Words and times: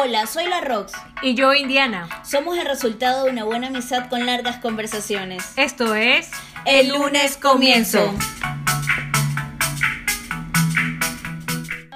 Hola, 0.00 0.26
soy 0.26 0.46
la 0.46 0.60
Rox. 0.60 0.92
Y 1.22 1.34
yo, 1.34 1.54
Indiana. 1.54 2.08
Somos 2.24 2.56
el 2.56 2.66
resultado 2.66 3.24
de 3.24 3.32
una 3.32 3.42
buena 3.42 3.66
amistad 3.66 4.08
con 4.08 4.24
largas 4.26 4.58
conversaciones. 4.58 5.54
Esto 5.56 5.96
es 5.96 6.30
El 6.64 6.90
lunes 6.90 7.36
comienzo. 7.36 8.14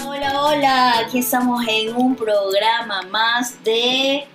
Hola, 0.05 0.43
hola, 0.43 0.99
aquí 0.99 1.21
estamos 1.21 1.65
en 1.69 1.95
un 1.95 2.17
programa 2.17 3.03
más 3.03 3.63
de 3.63 4.27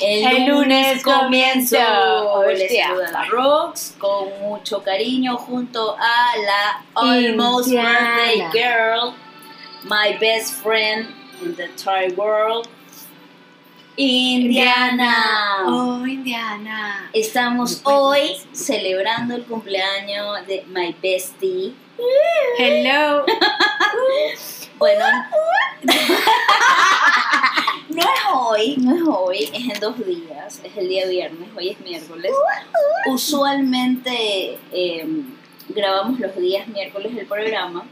El 0.00 0.46
lunes 0.46 1.02
comienzo. 1.02 1.76
Les 2.46 2.72
saluda 2.72 3.10
la 3.10 3.24
Rox 3.24 3.96
con 3.98 4.28
mucho 4.42 4.80
cariño 4.84 5.36
junto 5.38 5.96
a 5.98 6.36
la 6.38 6.84
Almost 6.94 7.66
Indiana. 7.66 8.16
Birthday 8.16 8.48
Girl, 8.52 9.14
my 9.82 10.16
best 10.20 10.52
friend 10.62 11.25
the 11.40 11.64
entire 11.64 12.12
world, 12.14 12.68
Indiana. 13.96 15.64
Oh, 15.66 16.04
Indiana. 16.06 17.10
Estamos 17.12 17.80
hoy 17.84 18.36
celebrando 18.52 19.34
el 19.34 19.44
cumpleaños 19.44 20.46
de 20.46 20.64
my 20.68 20.94
bestie. 21.02 21.74
Hello. 22.58 23.24
Bueno, 24.78 25.06
no 27.88 28.02
es 28.02 28.08
hoy, 28.30 28.76
no 28.76 28.94
es 28.94 29.02
hoy, 29.08 29.38
es 29.44 29.74
en 29.74 29.80
dos 29.80 29.96
días, 30.04 30.60
es 30.62 30.76
el 30.76 30.86
día 30.86 31.06
viernes, 31.06 31.48
hoy 31.56 31.70
es 31.70 31.80
miércoles. 31.80 32.30
Usualmente 33.06 34.58
eh, 34.70 35.06
grabamos 35.70 36.20
los 36.20 36.36
días 36.36 36.68
miércoles 36.68 37.16
el 37.16 37.24
programa. 37.24 37.86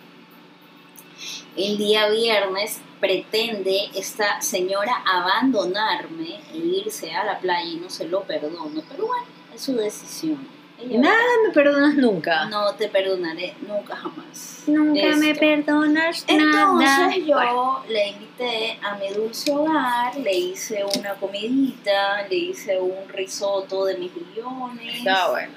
El 1.56 1.78
día 1.78 2.08
viernes 2.08 2.80
pretende 3.00 3.90
esta 3.94 4.40
señora 4.40 5.02
abandonarme 5.06 6.40
e 6.52 6.56
irse 6.56 7.12
a 7.12 7.24
la 7.24 7.38
playa 7.38 7.68
y 7.70 7.76
no 7.76 7.90
se 7.90 8.08
lo 8.08 8.22
perdono, 8.22 8.82
pero 8.88 9.06
bueno, 9.06 9.26
es 9.54 9.60
su 9.60 9.76
decisión. 9.76 10.48
Ella 10.80 10.98
Nada 10.98 11.22
me 11.46 11.52
perdonas 11.52 11.94
nunca. 11.94 12.46
no 12.46 12.74
te 12.74 12.88
perdonaré 12.88 13.54
nunca 13.66 13.94
jamás. 13.94 14.64
Nunca 14.66 15.16
me 15.16 15.34
perdonas 15.34 16.24
nada. 16.28 17.06
Entonces 17.06 17.26
yo 17.26 17.84
le 17.88 18.08
invité 18.08 18.78
a 18.82 18.96
mi 18.96 19.08
dulce 19.10 19.52
hogar, 19.52 20.16
le 20.16 20.32
hice 20.34 20.84
una 20.98 21.14
comidita, 21.14 22.26
le 22.28 22.34
hice 22.36 22.80
un 22.80 23.08
risotto 23.08 23.84
de 23.84 23.98
mejillones. 23.98 24.98
Estaba 24.98 25.30
bueno. 25.30 25.54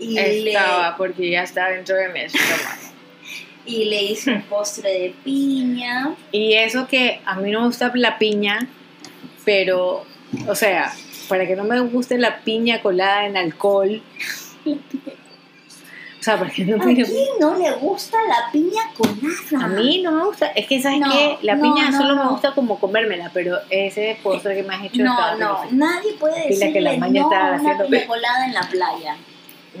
y, 0.00 0.18
Estaba, 0.18 0.96
porque 0.96 1.30
ya 1.30 1.42
está 1.42 1.68
dentro 1.68 1.94
de 1.94 2.08
mi 2.08 2.20
estómago. 2.20 2.50
le, 2.58 2.85
y 3.66 3.84
le 3.86 4.02
hice 4.02 4.32
un 4.32 4.42
postre 4.42 4.90
de 4.90 5.14
piña. 5.24 6.14
Y 6.32 6.54
eso 6.54 6.86
que 6.86 7.20
a 7.24 7.34
mí 7.36 7.50
no 7.50 7.60
me 7.60 7.66
gusta 7.66 7.90
la 7.94 8.18
piña, 8.18 8.68
pero, 9.44 10.04
o 10.48 10.54
sea, 10.54 10.92
para 11.28 11.46
que 11.46 11.56
no 11.56 11.64
me 11.64 11.80
guste 11.80 12.18
la 12.18 12.38
piña 12.40 12.80
colada 12.80 13.26
en 13.26 13.36
alcohol. 13.36 14.02
O 14.66 16.22
sea, 16.28 16.38
para 16.38 16.50
que 16.50 16.64
no 16.64 16.82
¿A 16.82 16.84
me 16.86 16.94
quién 16.94 17.06
no 17.38 17.56
le 17.56 17.70
gusta 17.72 18.16
la 18.26 18.50
piña 18.50 18.82
con 18.96 19.16
nada? 19.22 19.64
A 19.64 19.68
mí 19.68 20.02
no 20.02 20.10
me 20.10 20.24
gusta, 20.24 20.46
es 20.48 20.66
que 20.66 20.82
sabes 20.82 20.98
No, 20.98 21.10
que 21.10 21.38
la 21.42 21.54
no, 21.54 21.62
piña 21.62 21.90
no, 21.90 21.98
solo 21.98 22.16
me 22.16 22.28
gusta 22.30 22.52
como 22.52 22.80
comérmela, 22.80 23.30
pero 23.32 23.58
ese 23.70 24.18
postre 24.24 24.56
que 24.56 24.62
me 24.64 24.74
has 24.74 24.84
hecho 24.86 25.04
No, 25.04 25.36
no, 25.36 25.60
nadie 25.70 26.14
puede 26.14 26.48
Dile 26.48 26.48
que 26.48 26.80
decirle 26.80 26.80
la 26.80 26.98
maña 26.98 27.20
no 27.20 27.30
estaba 27.30 27.44
a 27.44 27.48
una 27.50 27.56
haciendo 27.58 27.86
piña 27.86 28.06
colada 28.08 28.46
en 28.46 28.54
la 28.54 28.62
playa. 28.62 29.16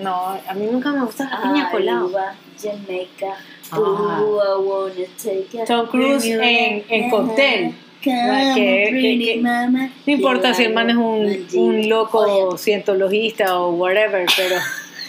No, 0.00 0.38
a 0.48 0.54
mí 0.54 0.66
nunca 0.70 0.92
me 0.92 1.04
gusta 1.04 1.24
la 1.30 1.42
piña 1.42 1.70
colada. 1.70 2.34
Jamaica, 2.62 3.36
Ah. 3.70 4.20
Tom 5.66 5.86
Cruise 5.88 6.24
en- 6.24 6.84
en 6.88 7.10
cóctel. 7.10 7.74
Que- 8.00 8.10
que-. 8.54 9.40
No 9.42 9.90
importa 10.12 10.54
si 10.54 10.64
el 10.64 10.72
man 10.74 10.90
es 10.90 10.96
un, 10.96 11.46
un 11.54 11.88
loco 11.88 12.56
cientologista 12.56 13.58
o 13.58 13.70
whatever, 13.72 14.26
pero 14.36 14.56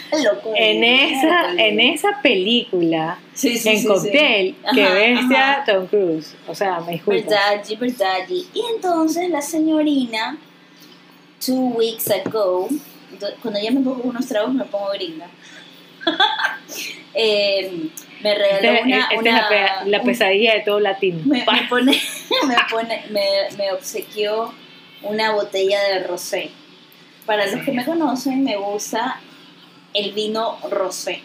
en 0.56 0.84
esa, 0.84 1.52
en 1.58 1.80
esa 1.80 2.20
película, 2.24 3.20
Sí, 3.34 3.58
sí, 3.58 3.70
en 3.70 3.80
sí, 3.80 3.86
cóctel, 3.88 4.56
que 4.74 4.84
bestia. 4.84 5.64
Tom 5.68 5.86
Cruise. 5.88 6.34
O 6.48 6.56
sea, 6.56 6.80
me 6.80 6.94
disculpas. 6.94 7.26
Verdad, 7.26 7.64
verdad. 7.80 8.28
Y 8.30 8.48
entonces 8.76 9.30
la 9.30 9.42
señorina, 9.42 10.38
two 11.46 11.74
weeks 11.76 12.10
ago, 12.10 12.68
do- 13.20 13.36
cuando 13.42 13.60
ya 13.60 13.72
me 13.72 13.82
pongo 13.82 14.02
unos 14.04 14.26
tragos 14.28 14.54
me 14.54 14.66
pongo 14.66 14.90
gringa. 14.94 15.28
Eh, 17.20 17.90
me 18.22 18.36
regaló 18.36 18.70
Este- 18.74 18.82
una, 18.84 19.08
es 19.10 19.88
la, 19.88 20.00
un- 20.00 20.06
pesadilla 20.06 20.54
de 20.54 20.60
todo 20.62 20.80
latino. 20.80 21.20
me, 21.26 21.40
me 21.44 21.68
pone, 21.68 21.92
me 22.48 22.56
pone, 22.70 23.06
me, 23.10 23.26
me 23.58 23.72
obsequió 23.72 24.54
una 25.02 25.32
botella 25.32 25.82
de 25.84 26.04
rosé. 26.04 26.52
Para 27.26 27.48
los 27.48 27.64
que 27.66 27.72
me 27.72 27.84
conocen, 27.86 28.44
me 28.44 28.56
gusta 28.58 29.20
el 29.96 30.12
vino 30.14 30.60
rosé. 30.70 31.22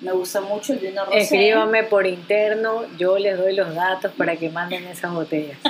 Me 0.00 0.10
gusta 0.12 0.40
mucho 0.40 0.72
el 0.72 0.80
vino 0.80 1.04
rosé. 1.04 1.18
Escríbame 1.18 1.84
por 1.84 2.06
interno, 2.06 2.82
yo 2.98 3.18
les 3.18 3.38
doy 3.38 3.54
los 3.54 3.72
datos 3.74 4.10
para 4.18 4.36
que 4.36 4.50
manden 4.50 4.84
esas 4.88 5.12
botellas. 5.12 5.58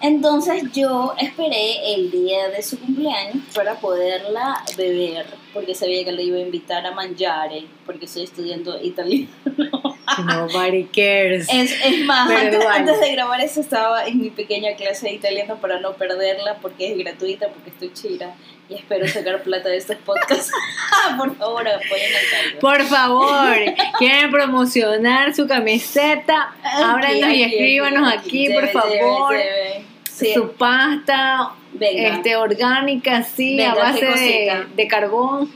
Entonces 0.00 0.62
yo 0.72 1.14
esperé 1.18 1.94
el 1.94 2.10
día 2.10 2.48
de 2.48 2.62
su 2.62 2.78
cumpleaños 2.78 3.42
para 3.54 3.74
poderla 3.74 4.62
beber, 4.76 5.26
porque 5.52 5.74
sabía 5.74 6.04
que 6.04 6.12
le 6.12 6.22
iba 6.22 6.36
a 6.36 6.40
invitar 6.40 6.86
a 6.86 6.92
mangiare, 6.92 7.64
porque 7.84 8.04
estoy 8.04 8.24
estudiando 8.24 8.80
italiano. 8.80 9.28
Nobody 10.24 10.84
cares. 10.84 11.48
Es, 11.52 11.72
es 11.84 12.04
más, 12.04 12.30
antes, 12.30 13.00
de 13.00 13.12
grabar 13.12 13.40
eso 13.40 13.60
estaba 13.60 14.06
en 14.06 14.20
mi 14.20 14.30
pequeña 14.30 14.74
clase 14.74 15.06
de 15.08 15.14
italiano 15.14 15.56
para 15.60 15.80
no 15.80 15.92
perderla, 15.94 16.58
porque 16.62 16.92
es 16.92 16.98
gratuita, 16.98 17.48
porque 17.48 17.70
estoy 17.70 17.92
chira 17.92 18.34
y 18.68 18.74
espero 18.74 19.06
sacar 19.08 19.42
plata 19.42 19.68
de 19.68 19.76
estos 19.78 19.96
podcasts. 19.96 20.50
Por 21.18 21.36
favor, 21.36 21.66
apoyen 21.68 22.10
al. 22.52 22.58
Por 22.58 22.82
favor, 22.84 23.56
quieren 23.98 24.30
promocionar 24.30 25.34
su 25.34 25.46
camiseta, 25.46 26.54
ábranos 26.62 27.24
Aquí, 27.24 27.34
y 27.34 27.42
escríbanos 27.42 28.08
aquí, 28.08 28.18
aquí, 28.18 28.46
aquí. 28.46 28.54
por 28.54 28.62
Debe, 28.62 28.72
favor. 28.72 29.32
debe, 29.32 29.44
debe. 29.44 29.87
Sí, 30.18 30.32
Su 30.34 30.50
pasta 30.52 31.52
venga, 31.72 32.16
este, 32.16 32.36
orgánica, 32.36 33.22
sí, 33.22 33.56
Venga, 33.56 33.72
a 33.72 33.74
base 33.76 34.04
de, 34.06 34.66
de 34.74 34.88
carbón 34.88 35.50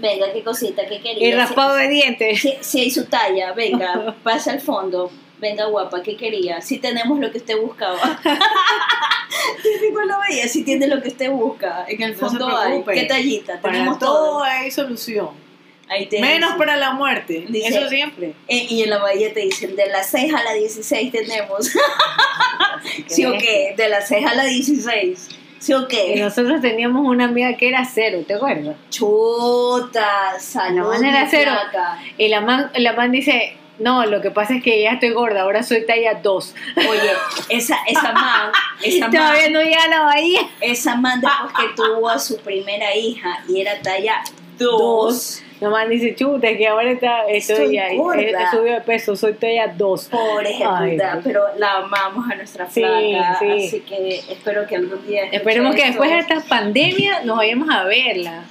venga, 0.00 0.32
qué 0.32 0.42
cosita, 0.44 0.86
qué 0.86 1.00
quería. 1.00 1.28
y 1.28 1.32
raspado 1.32 1.74
de 1.74 1.88
dientes. 1.88 2.40
Si, 2.40 2.54
si 2.60 2.80
hay 2.80 2.90
su 2.90 3.06
talla, 3.06 3.52
venga, 3.52 4.14
pasa 4.22 4.52
al 4.52 4.60
fondo. 4.60 5.10
Venga, 5.38 5.66
guapa, 5.66 6.02
¿qué 6.02 6.16
quería? 6.16 6.60
Si 6.60 6.78
tenemos 6.78 7.18
lo 7.18 7.30
que 7.30 7.38
usted 7.38 7.60
buscaba. 7.60 7.98
Típico 9.62 10.02
lo 10.02 10.14
veía, 10.28 10.48
si 10.48 10.64
tiene 10.64 10.86
lo 10.86 11.02
que 11.02 11.08
usted 11.08 11.30
busca. 11.30 11.84
En 11.88 12.02
el 12.02 12.12
No 12.12 12.18
fondo 12.18 12.56
hay. 12.56 12.68
preocupe. 12.68 12.94
¿Qué 12.94 13.02
tallita? 13.04 13.60
Para 13.60 13.74
Tenemos 13.74 13.98
todo 13.98 14.14
todo. 14.14 14.42
hay 14.44 14.70
solución. 14.70 15.30
Ahí. 15.88 16.08
Menos 16.20 16.54
para 16.56 16.76
la 16.76 16.92
muerte. 16.92 17.44
Dice- 17.48 17.68
Eso 17.68 17.88
siempre. 17.88 18.34
Eh, 18.48 18.66
y 18.68 18.82
en 18.82 18.90
la 18.90 18.98
bahía 18.98 19.32
te 19.32 19.40
dicen, 19.40 19.76
de 19.76 19.86
las 19.86 20.10
6 20.10 20.34
a 20.34 20.42
la 20.42 20.52
16 20.54 21.12
tenemos. 21.12 21.70
¿Sí 23.06 23.24
o 23.24 23.32
qué? 23.38 23.74
De 23.76 23.88
las 23.88 24.08
6 24.08 24.26
a 24.26 24.34
la 24.34 24.44
16. 24.44 25.28
¿Sí 25.58 25.72
o 25.72 25.82
Y 25.82 25.86
qué? 25.86 26.16
nosotros 26.20 26.60
teníamos 26.60 27.06
una 27.06 27.24
amiga 27.24 27.56
que 27.56 27.68
era 27.68 27.84
cero, 27.84 28.22
¿te 28.26 28.34
acuerdas? 28.34 28.76
Chuta, 28.90 30.38
salud, 30.38 30.76
La 30.92 30.98
man 30.98 31.04
era 31.04 31.26
cero. 31.30 31.52
flaca. 31.52 31.98
Y 32.18 32.28
la 32.28 32.40
man, 32.40 32.70
la 32.76 32.92
man 32.92 33.10
dice, 33.10 33.56
no, 33.78 34.04
lo 34.06 34.20
que 34.20 34.30
pasa 34.30 34.54
es 34.56 34.62
que 34.62 34.82
ya 34.82 34.92
estoy 34.92 35.10
gorda, 35.10 35.42
ahora 35.42 35.62
soy 35.62 35.84
talla 35.86 36.14
2. 36.22 36.54
Oye, 36.76 37.00
esa, 37.48 37.78
esa 37.88 38.12
man, 38.12 38.50
esa 38.82 39.00
man, 39.08 39.10
Todavía 39.12 39.50
no 39.50 39.60
llega 39.62 39.82
a 39.84 39.88
la 39.88 40.00
bahía. 40.02 40.40
esa 40.60 40.94
man 40.96 41.20
después 41.20 41.52
que 41.58 41.74
tuvo 41.74 42.08
a 42.10 42.18
su 42.18 42.36
primera 42.38 42.94
hija 42.94 43.42
y 43.48 43.60
era 43.60 43.80
talla 43.80 44.22
2, 44.58 45.42
Man 45.60 45.88
dice, 45.88 46.14
chuta, 46.14 46.48
que 46.56 46.66
ahora 46.68 46.90
está, 46.90 47.26
estoy, 47.28 47.76
Estoy 47.78 47.96
gorda. 47.96 48.20
he, 48.20 48.30
he 48.30 48.50
subido 48.50 48.74
de 48.74 48.80
peso, 48.82 49.16
soy 49.16 49.32
talla 49.34 49.68
2. 49.68 50.04
pobre 50.08 50.54
pero 51.24 51.44
la 51.58 51.78
amamos 51.78 52.30
a 52.30 52.34
nuestra 52.34 52.68
Sí, 52.68 52.80
flaca, 52.82 53.38
sí. 53.38 53.66
así 53.66 53.80
que 53.80 54.18
espero 54.30 54.66
que 54.66 54.76
algún 54.76 55.06
día 55.06 55.24
Esperemos 55.32 55.74
que 55.74 55.86
después 55.86 56.10
de 56.10 56.18
esta 56.18 56.40
pandemia 56.42 57.22
nos 57.24 57.38
vayamos 57.38 57.68
a 57.74 57.84
verla. 57.84 58.44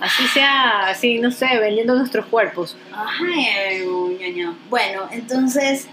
Así 0.00 0.26
sea, 0.28 0.86
así, 0.88 1.18
no 1.18 1.30
sé, 1.30 1.46
vendiendo 1.58 1.94
nuestros 1.94 2.24
cuerpos. 2.26 2.76
Ay, 2.92 3.84
ñaña. 4.18 4.54
Bueno, 4.70 5.02
entonces, 5.12 5.88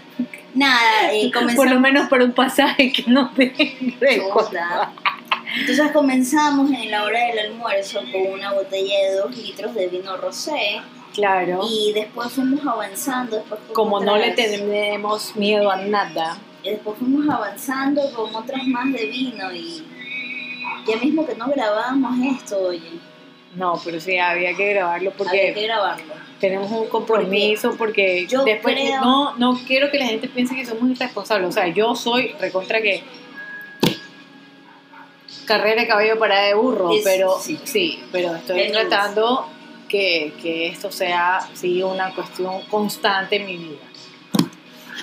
nada, 0.54 1.12
eh, 1.12 1.30
Por 1.32 1.42
lo 1.42 1.48
comenzamos. 1.50 1.80
menos 1.80 2.08
por 2.08 2.22
un 2.22 2.32
pasaje 2.32 2.90
que 2.90 3.04
de 3.36 3.52
Chuta. 4.16 4.92
Entonces 5.56 5.90
comenzamos 5.92 6.70
en 6.70 6.90
la 6.90 7.04
hora 7.04 7.20
del 7.26 7.38
almuerzo 7.50 8.00
con 8.12 8.32
una 8.32 8.52
botella 8.52 8.94
de 9.10 9.16
2 9.16 9.36
litros 9.36 9.74
de 9.74 9.88
vino 9.88 10.16
rosé 10.16 10.80
Claro. 11.14 11.60
y 11.68 11.92
después 11.94 12.30
fuimos 12.32 12.66
avanzando. 12.66 13.36
Después 13.36 13.60
con 13.66 13.74
Como 13.74 14.00
no 14.00 14.16
le 14.18 14.32
tenemos 14.32 15.34
miedo 15.36 15.70
a 15.70 15.76
nada. 15.76 16.38
Y 16.62 16.70
después 16.70 16.98
fuimos 16.98 17.28
avanzando 17.34 18.02
con 18.14 18.34
otras 18.34 18.66
más 18.66 18.92
de 18.92 19.06
vino 19.06 19.52
y 19.52 19.84
ya 20.86 20.96
mismo 20.98 21.26
que 21.26 21.34
no 21.34 21.48
grabábamos 21.48 22.18
esto, 22.40 22.58
oye. 22.60 22.90
No, 23.54 23.80
pero 23.82 23.98
sí, 24.00 24.18
había 24.18 24.54
que 24.54 24.74
grabarlo 24.74 25.12
porque 25.16 25.40
Había 25.40 25.54
que 25.54 25.62
grabarlo. 25.66 26.12
tenemos 26.38 26.70
un 26.70 26.86
compromiso 26.88 27.74
porque 27.78 28.26
yo 28.28 28.44
después 28.44 28.74
creo- 28.76 29.00
no 29.00 29.36
no 29.38 29.58
quiero 29.66 29.90
que 29.90 29.98
la 29.98 30.06
gente 30.06 30.28
piense 30.28 30.54
que 30.54 30.66
somos 30.66 30.90
irresponsables 30.90 31.48
o 31.48 31.52
sea 31.52 31.66
yo 31.68 31.94
soy 31.96 32.28
recontra 32.38 32.80
que 32.82 33.02
carrera 35.48 35.82
de 35.82 35.88
caballo 35.88 36.16
parada 36.18 36.46
de 36.46 36.54
burro 36.54 36.92
Es- 36.92 37.02
pero 37.02 37.36
sí. 37.40 37.58
sí, 37.64 38.04
pero 38.12 38.36
estoy 38.36 38.60
Es 38.60 38.70
tratando 38.72 39.48
que, 39.88 40.32
que 40.40 40.68
esto 40.68 40.92
sea 40.92 41.40
sí 41.54 41.82
una 41.82 42.14
cuestión 42.14 42.60
constante 42.70 43.36
en 43.36 43.46
mi 43.46 43.56
vida 43.56 43.78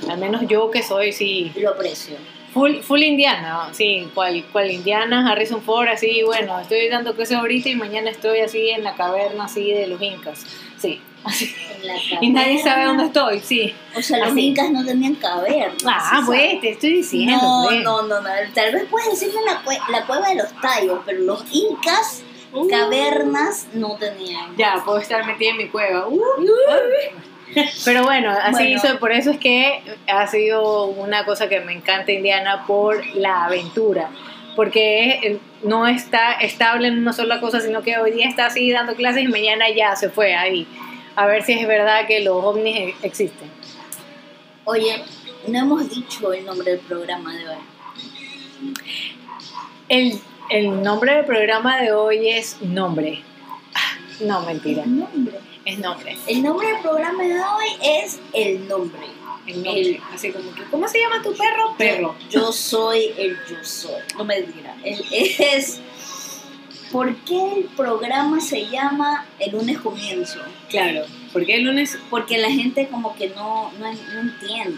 al 0.09 0.17
menos 0.19 0.43
yo 0.47 0.69
que 0.71 0.83
soy 0.83 1.11
sí 1.11 1.51
Lo 1.55 1.71
aprecio. 1.71 2.15
full, 2.53 2.77
full 2.81 3.01
indiana 3.01 3.69
sí 3.71 4.07
cual, 4.13 4.43
cual 4.51 4.69
indiana 4.71 5.29
Harrison 5.31 5.61
Ford 5.61 5.87
así 5.87 6.21
bueno 6.23 6.59
estoy 6.59 6.87
dando 6.89 7.15
clases 7.15 7.37
ahorita 7.37 7.69
y 7.69 7.75
mañana 7.75 8.09
estoy 8.11 8.39
así 8.41 8.69
en 8.69 8.83
la 8.83 8.93
caverna 8.95 9.45
así 9.45 9.71
de 9.71 9.87
los 9.87 10.01
incas 10.01 10.45
sí 10.77 11.01
así 11.25 11.55
En 11.81 11.87
la 11.87 11.93
y 12.21 12.29
nadie 12.29 12.61
sabe 12.61 12.85
dónde 12.85 13.05
estoy, 13.05 13.39
sí. 13.39 13.73
O 13.95 14.01
sea, 14.01 14.19
los 14.19 14.29
Así. 14.29 14.47
incas 14.47 14.71
no 14.71 14.85
tenían 14.85 15.15
cavernas. 15.15 15.83
Ah, 15.85 16.17
¿sí 16.19 16.23
pues, 16.25 16.61
te 16.61 16.69
estoy 16.71 16.93
diciendo. 16.93 17.37
No, 17.41 17.65
pues. 17.67 17.81
no, 17.83 18.01
no, 18.03 18.21
no. 18.21 18.29
Tal 18.53 18.73
vez 18.73 18.85
puedes 18.89 19.09
decirme 19.11 19.41
la, 19.45 19.63
cue- 19.63 19.87
la 19.89 20.05
cueva 20.05 20.29
de 20.29 20.35
los 20.35 20.51
tallos, 20.61 20.99
pero 21.05 21.19
los 21.21 21.43
incas, 21.51 22.23
Uh. 22.53 22.69
cavernas, 22.69 23.67
no 23.73 23.97
tenían. 23.97 24.55
Ya, 24.55 24.81
puedo 24.85 24.97
estar 24.99 25.25
metida 25.25 25.49
en 25.51 25.57
mi 25.57 25.67
cueva. 25.67 26.07
Uh. 26.07 26.21
Pero 27.85 28.03
bueno, 28.03 28.31
así 28.31 28.63
Bueno. 28.63 28.69
hizo, 28.77 28.99
por 28.99 29.11
eso 29.11 29.31
es 29.31 29.37
que 29.39 29.81
ha 30.07 30.25
sido 30.27 30.85
una 30.85 31.25
cosa 31.25 31.47
que 31.47 31.59
me 31.61 31.73
encanta 31.73 32.11
Indiana 32.11 32.63
por 32.65 33.05
la 33.15 33.45
aventura. 33.45 34.09
Porque 34.55 35.09
eh, 35.21 35.39
no 35.63 35.85
está 35.85 36.31
estable 36.33 36.87
en 36.87 36.97
una 36.99 37.11
sola 37.13 37.41
cosa, 37.41 37.59
sino 37.59 37.81
que 37.83 37.97
hoy 37.97 38.11
día 38.11 38.27
está 38.27 38.45
así 38.45 38.71
dando 38.71 38.95
clases 38.95 39.23
y 39.23 39.27
mañana 39.27 39.65
ya 39.75 39.95
se 39.97 40.09
fue 40.09 40.33
ahí. 40.33 40.65
A 41.15 41.25
ver 41.27 41.43
si 41.43 41.53
es 41.53 41.67
verdad 41.67 42.07
que 42.07 42.19
los 42.21 42.43
ovnis 42.43 42.75
e- 42.77 42.95
existen. 43.03 43.49
Oye, 44.65 45.01
no 45.47 45.59
hemos 45.59 45.89
dicho 45.89 46.33
el 46.33 46.45
nombre 46.45 46.71
del 46.71 46.79
programa 46.81 47.33
de 47.35 47.47
hoy. 47.49 47.57
El, 49.89 50.19
el 50.49 50.81
nombre 50.81 51.13
del 51.15 51.25
programa 51.25 51.79
de 51.81 51.91
hoy 51.93 52.29
es 52.29 52.61
Nombre. 52.61 53.21
Ah, 53.73 53.97
No, 54.21 54.41
mentira. 54.41 54.83
El 54.83 54.99
nombre. 54.99 55.39
Es 55.65 55.79
Nombre. 55.79 56.17
El 56.27 56.43
nombre 56.43 56.67
del 56.67 56.81
programa 56.81 57.23
de 57.23 57.33
hoy 57.39 57.65
es 57.83 58.19
El 58.33 58.67
Nombre. 58.67 59.01
El 59.47 59.63
nombre. 59.63 60.01
Así 60.13 60.31
como 60.31 60.53
que, 60.55 60.63
¿cómo 60.65 60.87
se 60.87 60.99
llama 60.99 61.21
tu 61.21 61.33
perro? 61.35 61.75
Perro. 61.77 62.15
Yo 62.29 62.51
soy 62.51 63.13
el 63.17 63.37
yo 63.49 63.63
soy. 63.63 64.01
No 64.17 64.23
me 64.25 64.41
diga. 64.41 64.75
El, 64.83 65.03
es. 65.11 65.79
¿Por 66.91 67.15
qué 67.17 67.53
el 67.57 67.63
programa 67.75 68.39
se 68.39 68.67
llama 68.67 69.25
El 69.39 69.51
lunes 69.53 69.79
comienzo? 69.79 70.39
Claro. 70.69 71.01
Porque 71.33 71.55
el 71.55 71.63
lunes. 71.63 71.97
Porque 72.09 72.37
la 72.37 72.49
gente 72.51 72.87
como 72.87 73.15
que 73.15 73.29
no, 73.29 73.71
no, 73.79 73.91
no 73.93 74.19
entiende. 74.21 74.77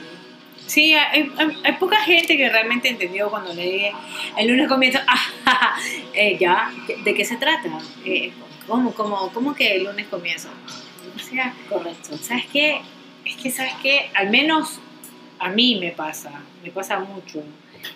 Sí, 0.65 0.94
hay, 0.94 1.31
hay- 1.38 1.57
hay 1.63 1.74
poca 1.74 1.98
gente 2.01 2.36
que 2.36 2.50
realmente 2.50 2.89
entendió 2.89 3.30
cuando 3.30 3.54
le 3.54 3.63
dije. 3.63 3.92
El 4.38 4.48
lunes. 4.48 4.69
Ah, 5.07 5.15
ja, 5.45 5.75
eh, 6.13 6.38
ya. 6.39 6.71
¿De 7.04 7.13
qué 7.13 7.24
se 7.25 7.38
trata? 7.38 7.69
Eh, 8.06 8.31
¿cómo, 8.68 8.94
cómo, 8.94 9.31
¿Cómo 9.33 9.53
que 9.56 9.75
el 9.75 9.83
lunes 9.86 10.07
comienza? 10.07 10.50
O 11.15 11.19
sea, 11.19 11.53
Correcto. 11.69 12.18
¿sabes 12.18 12.45
qué? 12.51 12.81
Es 13.25 13.36
que, 13.36 13.51
¿sabes 13.51 13.74
qué? 13.81 14.10
Al 14.13 14.30
menos 14.30 14.80
a 15.39 15.50
mí 15.50 15.77
me 15.80 15.92
pasa, 15.92 16.31
me 16.63 16.71
pasa 16.71 17.00
mucho, 17.00 17.44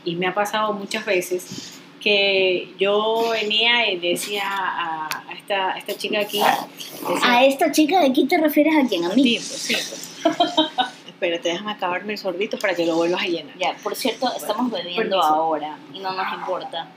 y 0.06 0.16
me 0.16 0.28
ha 0.28 0.34
pasado 0.34 0.74
muchas 0.74 1.06
veces, 1.06 1.81
que 2.02 2.74
yo 2.78 3.30
venía 3.32 3.90
y 3.92 3.98
decía 3.98 4.44
a, 4.46 5.08
a 5.30 5.34
esta, 5.34 5.74
a 5.74 5.78
esta 5.78 5.96
chica 5.96 6.20
aquí, 6.20 6.40
decía, 6.40 7.18
A 7.24 7.46
esta 7.46 7.72
chica 7.72 8.00
de 8.00 8.08
aquí 8.08 8.26
te 8.26 8.38
refieres 8.38 8.74
a 8.76 8.88
quién? 8.88 9.06
A 9.06 9.10
mí. 9.10 9.38
Sí, 9.38 9.38
pues, 9.38 9.46
sí, 9.46 9.74
pues. 9.74 10.92
Espérate, 11.08 11.50
déjame 11.50 11.72
acabarme 11.74 12.14
el 12.14 12.20
sorbito 12.20 12.58
para 12.58 12.74
que 12.74 12.86
lo 12.86 12.96
vuelvas 12.96 13.22
a 13.22 13.28
llenar. 13.28 13.56
Ya, 13.58 13.76
por 13.84 13.96
cierto, 13.96 14.32
estamos 14.36 14.72
bebiendo 14.72 15.18
permiso. 15.18 15.22
ahora 15.22 15.78
y 15.94 16.00
no 16.00 16.12
nos 16.14 16.34
importa. 16.34 16.88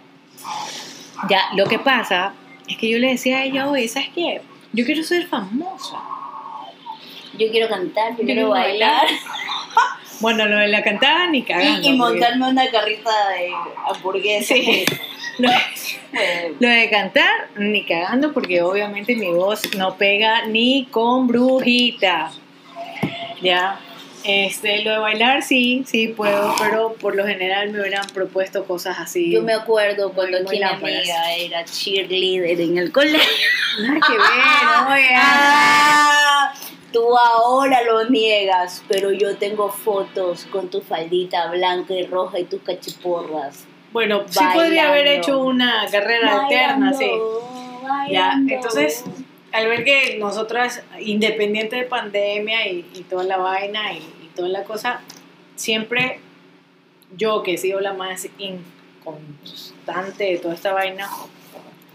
Ya, 1.28 1.42
lo 1.54 1.66
que 1.66 1.78
pasa 1.78 2.32
es 2.66 2.76
que 2.78 2.88
yo 2.88 2.98
le 2.98 3.08
decía 3.08 3.38
a 3.38 3.44
ella, 3.44 3.68
oye, 3.68 3.86
¿sabes 3.86 4.08
qué? 4.14 4.40
Yo 4.72 4.84
quiero 4.86 5.02
ser 5.02 5.26
famosa. 5.26 6.00
Yo 7.38 7.50
quiero 7.50 7.68
cantar, 7.68 8.12
yo, 8.12 8.18
Yo 8.20 8.24
quiero 8.24 8.26
quiero 8.26 8.48
bailar 8.50 9.06
Bueno, 10.24 10.46
lo 10.46 10.56
de 10.56 10.68
la 10.68 10.82
cantada 10.82 11.26
ni 11.26 11.42
cagando. 11.42 11.86
y, 11.86 11.94
y 11.94 11.98
porque- 11.98 12.12
montarme 12.18 12.48
una 12.48 12.70
carrita 12.70 13.10
de 13.36 13.50
hamburguesa. 13.94 14.54
Sí. 14.54 14.84
Lo, 15.38 15.50
Eh, 15.50 16.54
lo 16.60 16.68
de 16.68 16.88
cantar, 16.90 17.48
ni 17.56 17.84
cagando, 17.84 18.32
porque 18.32 18.62
obviamente 18.62 19.16
mi 19.16 19.26
voz 19.32 19.62
no 19.76 19.96
pega 19.96 20.46
ni 20.46 20.86
con 20.92 21.26
brujita. 21.26 22.30
Ya. 23.42 23.80
Este, 24.22 24.82
lo 24.84 24.92
de 24.92 24.98
bailar 24.98 25.42
sí, 25.42 25.82
sí 25.86 26.06
puedo, 26.08 26.54
pero 26.58 26.94
por 26.94 27.14
lo 27.16 27.26
general 27.26 27.70
me 27.70 27.80
hubieran 27.80 28.06
propuesto 28.14 28.64
cosas 28.64 28.96
así. 29.00 29.32
Yo 29.32 29.42
me 29.42 29.52
acuerdo 29.54 30.12
cuando 30.12 30.38
aquí 30.38 30.56
mi 30.56 30.62
amiga 30.62 31.34
era 31.36 31.64
cheerleader 31.64 32.60
en 32.60 32.78
el 32.78 32.90
colegio. 32.92 33.48
Nada 33.80 34.00
que 34.06 34.12
ver, 34.12 34.22
oye. 34.92 35.08
Ah, 35.16 36.54
tú 36.94 37.18
ahora 37.18 37.82
lo 37.82 38.08
niegas, 38.08 38.84
pero 38.88 39.10
yo 39.10 39.36
tengo 39.36 39.68
fotos 39.68 40.46
con 40.46 40.70
tu 40.70 40.80
faldita 40.80 41.50
blanca 41.50 41.92
y 41.92 42.06
roja 42.06 42.38
y 42.38 42.44
tus 42.44 42.62
cachiporras. 42.62 43.64
Bueno, 43.92 44.22
sí 44.28 44.38
podría 44.54 44.90
haber 44.90 45.04
Bailando. 45.04 45.22
hecho 45.28 45.40
una 45.40 45.86
carrera 45.90 46.42
alterna, 46.44 46.94
sí. 46.94 47.10
Ya, 47.10 47.88
bailando. 47.88 48.54
entonces, 48.54 49.04
al 49.52 49.66
ver 49.66 49.84
que 49.84 50.18
nosotras, 50.18 50.84
independiente 51.00 51.74
de 51.74 51.82
pandemia 51.82 52.68
y, 52.68 52.86
y 52.94 53.02
toda 53.02 53.24
la 53.24 53.38
vaina 53.38 53.92
y, 53.92 53.98
y 53.98 54.30
toda 54.34 54.48
la 54.48 54.62
cosa, 54.62 55.00
siempre 55.56 56.20
yo 57.16 57.42
que 57.42 57.54
he 57.54 57.58
sido 57.58 57.80
la 57.80 57.92
más 57.92 58.28
inconstante 58.38 60.24
de 60.24 60.38
toda 60.38 60.54
esta 60.54 60.72
vaina, 60.72 61.08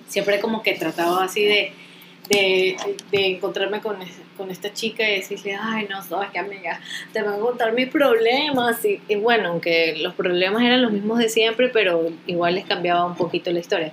siempre 0.07 0.41
como 0.41 0.61
que 0.61 0.73
trataba 0.73 1.23
así 1.23 1.45
de, 1.45 1.73
de, 2.29 2.77
de 3.11 3.25
encontrarme 3.27 3.81
con, 3.81 3.97
con 4.37 4.51
esta 4.51 4.71
chica 4.71 5.09
y 5.09 5.15
decirle, 5.15 5.57
ay, 5.59 5.87
no 5.89 6.01
sabes 6.03 6.29
qué 6.31 6.39
amiga, 6.39 6.79
te 7.11 7.23
voy 7.23 7.33
a 7.33 7.39
contar 7.39 7.73
mis 7.73 7.87
problemas. 7.87 8.83
Y, 8.85 9.01
y 9.07 9.15
bueno, 9.15 9.49
aunque 9.49 9.97
los 9.97 10.13
problemas 10.13 10.63
eran 10.63 10.81
los 10.81 10.91
mismos 10.91 11.19
de 11.19 11.29
siempre, 11.29 11.69
pero 11.69 12.11
igual 12.27 12.55
les 12.55 12.65
cambiaba 12.65 13.05
un 13.05 13.15
poquito 13.15 13.51
la 13.51 13.59
historia. 13.59 13.91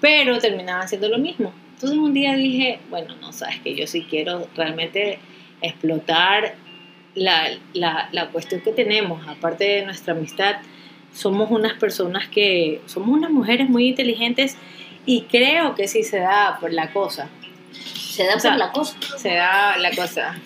Pero 0.00 0.38
terminaban 0.38 0.88
siendo 0.88 1.08
lo 1.08 1.18
mismo. 1.18 1.52
Entonces 1.74 1.98
un 1.98 2.14
día 2.14 2.34
dije, 2.34 2.78
bueno, 2.90 3.16
no 3.20 3.32
sabes 3.32 3.58
que 3.60 3.74
yo 3.74 3.86
sí 3.86 4.06
quiero 4.08 4.46
realmente 4.54 5.18
explotar 5.60 6.54
la, 7.14 7.48
la, 7.74 8.08
la 8.12 8.28
cuestión 8.30 8.60
que 8.60 8.72
tenemos, 8.72 9.26
aparte 9.26 9.64
de 9.64 9.84
nuestra 9.84 10.14
amistad, 10.14 10.56
somos 11.12 11.50
unas 11.50 11.74
personas 11.74 12.28
que, 12.28 12.80
somos 12.86 13.10
unas 13.10 13.30
mujeres 13.30 13.68
muy 13.68 13.88
inteligentes 13.88 14.56
y 15.04 15.22
creo 15.22 15.74
que 15.74 15.88
sí 15.88 16.04
se 16.04 16.18
da 16.18 16.56
por 16.60 16.72
la 16.72 16.92
cosa, 16.92 17.28
Se 18.12 18.24
da 18.24 18.36
o 18.36 18.40
sea, 18.40 18.50
por 18.50 18.58
la 18.58 18.72
cosa. 18.72 18.96
se 19.16 19.34
da 19.34 19.78
la 19.78 19.90
cosa. 19.90 20.38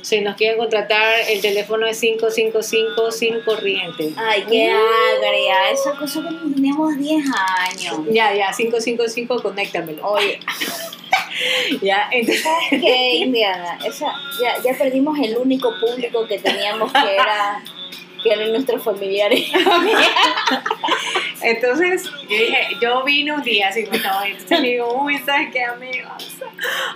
Si 0.00 0.20
nos 0.22 0.36
quieren 0.36 0.56
contratar, 0.56 1.20
el 1.28 1.42
teléfono 1.42 1.86
es 1.86 2.00
555 2.00 3.12
sin 3.12 3.40
corriente. 3.42 4.14
Ay, 4.16 4.44
qué 4.48 4.70
agria. 4.70 5.70
Esa 5.70 5.92
cosa 5.98 6.22
que 6.22 6.54
teníamos 6.54 6.96
10 6.96 7.26
años. 7.26 8.00
Ya, 8.10 8.34
ya, 8.34 8.50
555, 8.56 9.42
conéctamelo. 9.42 10.06
Oye, 10.08 10.40
Ya, 11.82 12.08
entonces, 12.10 12.46
qué 12.70 13.14
Indiana. 13.16 13.78
Esa, 13.84 14.06
ya, 14.40 14.62
ya 14.62 14.78
perdimos 14.78 15.18
el 15.18 15.36
único 15.36 15.72
público 15.78 16.26
que 16.26 16.38
teníamos 16.38 16.90
que 16.92 17.14
era 17.14 17.62
que 18.22 18.32
eran 18.32 18.52
nuestros 18.52 18.82
familiares. 18.82 19.44
entonces 21.42 22.04
yo 22.04 22.28
dije, 22.28 22.66
yo 22.80 23.02
vine 23.04 23.32
un 23.32 23.42
día 23.42 23.68
así, 23.68 23.86
me 23.90 23.96
estaba 23.96 24.26
entonces 24.26 24.60
le 24.60 24.68
digo, 24.68 24.92
uy, 25.02 25.18
¿sabes 25.18 25.50
qué, 25.52 25.64
amigos? 25.64 26.10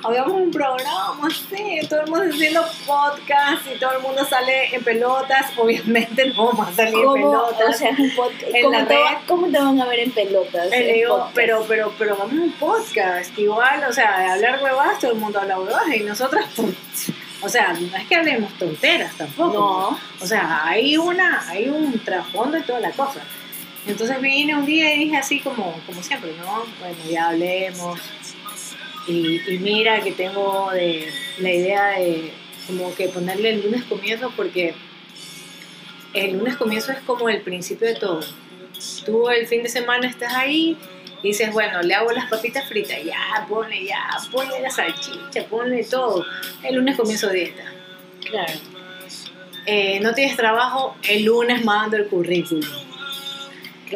Hagamos 0.05 0.33
un 0.43 0.51
programa, 0.51 1.29
sí, 1.31 1.81
todo 1.89 2.01
el 2.03 2.11
mundo 2.11 2.27
haciendo 2.35 2.63
podcast 2.87 3.67
y 3.75 3.79
todo 3.79 3.93
el 3.93 4.03
mundo 4.03 4.25
sale 4.25 4.75
en 4.75 4.85
pelotas, 4.85 5.47
obviamente 5.57 6.27
no 6.35 6.47
vamos 6.47 6.69
a 6.69 6.73
salir 6.73 6.95
en 6.95 7.03
¿Cómo, 7.05 7.15
pelotas. 7.15 7.69
o 7.69 7.73
sea, 7.79 7.91
un 7.99 8.11
podcast, 8.15 8.55
En 8.55 8.63
¿cómo, 8.65 8.87
te, 8.87 8.95
va- 8.97 9.11
red. 9.11 9.17
cómo 9.27 9.47
te 9.47 9.59
van 9.59 9.81
a 9.81 9.87
ver 9.87 9.99
en 10.01 10.11
pelotas? 10.11 10.69
Le 10.71 10.89
en 10.89 10.95
digo, 10.95 11.17
podcast? 11.17 11.35
pero, 11.35 11.65
pero, 11.67 11.93
pero 11.99 12.15
hagamos 12.15 12.33
un 12.35 12.53
podcast, 12.53 13.39
igual, 13.39 13.85
o 13.89 13.93
sea, 13.93 14.19
de 14.21 14.27
hablar 14.27 14.61
huevadas, 14.63 14.99
todo 14.99 15.13
el 15.13 15.19
mundo 15.19 15.41
habla 15.41 15.59
huevadas 15.59 15.95
y 15.95 16.01
nosotras, 16.01 16.45
pues, 16.57 16.75
o 17.41 17.49
sea, 17.49 17.73
no 17.75 17.97
es 17.97 18.07
que 18.07 18.15
hablemos 18.17 18.53
tonteras 18.59 19.15
tampoco. 19.17 19.53
No. 19.53 19.99
O 20.23 20.27
sea, 20.27 20.63
hay 20.67 20.97
una, 20.97 21.43
hay 21.49 21.69
un 21.69 21.99
trasfondo 22.05 22.57
y 22.59 22.63
toda 22.63 22.81
la 22.81 22.91
cosa. 22.91 23.21
Entonces 23.87 24.21
vine 24.21 24.57
un 24.57 24.65
día 24.65 24.95
y 24.95 25.01
dije 25.01 25.17
así 25.17 25.41
como, 25.41 25.79
como 25.87 26.03
siempre, 26.03 26.33
¿no? 26.39 26.65
Bueno, 26.81 26.97
ya 27.11 27.29
hablemos. 27.29 28.01
Y, 29.07 29.41
y 29.47 29.59
mira 29.59 30.01
que 30.01 30.13
tengo 30.13 30.71
de, 30.73 31.09
la 31.39 31.51
idea 31.51 31.89
de 31.99 32.33
como 32.67 32.95
que 32.95 33.09
ponerle 33.09 33.51
el 33.51 33.63
lunes 33.63 33.85
comienzo 33.85 34.33
porque 34.35 34.75
el 36.15 36.39
lunes 36.39 36.57
comienzo 36.57 36.93
es 36.93 37.01
como 37.01 37.29
el 37.29 37.43
principio 37.43 37.87
de 37.89 37.97
todo. 37.97 38.21
Tú 39.05 39.29
el 39.29 39.47
fin 39.47 39.63
de 39.63 39.69
semana 39.69 40.09
estás 40.09 40.33
ahí 40.33 40.79
dices, 41.25 41.53
bueno, 41.53 41.83
le 41.83 41.95
hago 41.95 42.13
las 42.13 42.29
papitas 42.29 42.69
fritas, 42.69 43.03
ya, 43.03 43.47
ponle, 43.49 43.85
ya, 43.85 44.09
ponle 44.31 44.61
la 44.61 44.71
salchicha, 44.71 45.47
ponle 45.49 45.83
todo. 45.85 46.25
El 46.63 46.77
lunes 46.77 46.97
comienzo 46.97 47.31
dieta. 47.31 47.65
Claro. 48.21 48.53
Eh, 49.67 50.01
no 50.01 50.13
tienes 50.13 50.37
trabajo, 50.37 50.97
el 51.03 51.25
lunes 51.25 51.65
mando 51.65 51.97
el 51.97 52.07
currículum. 52.09 52.63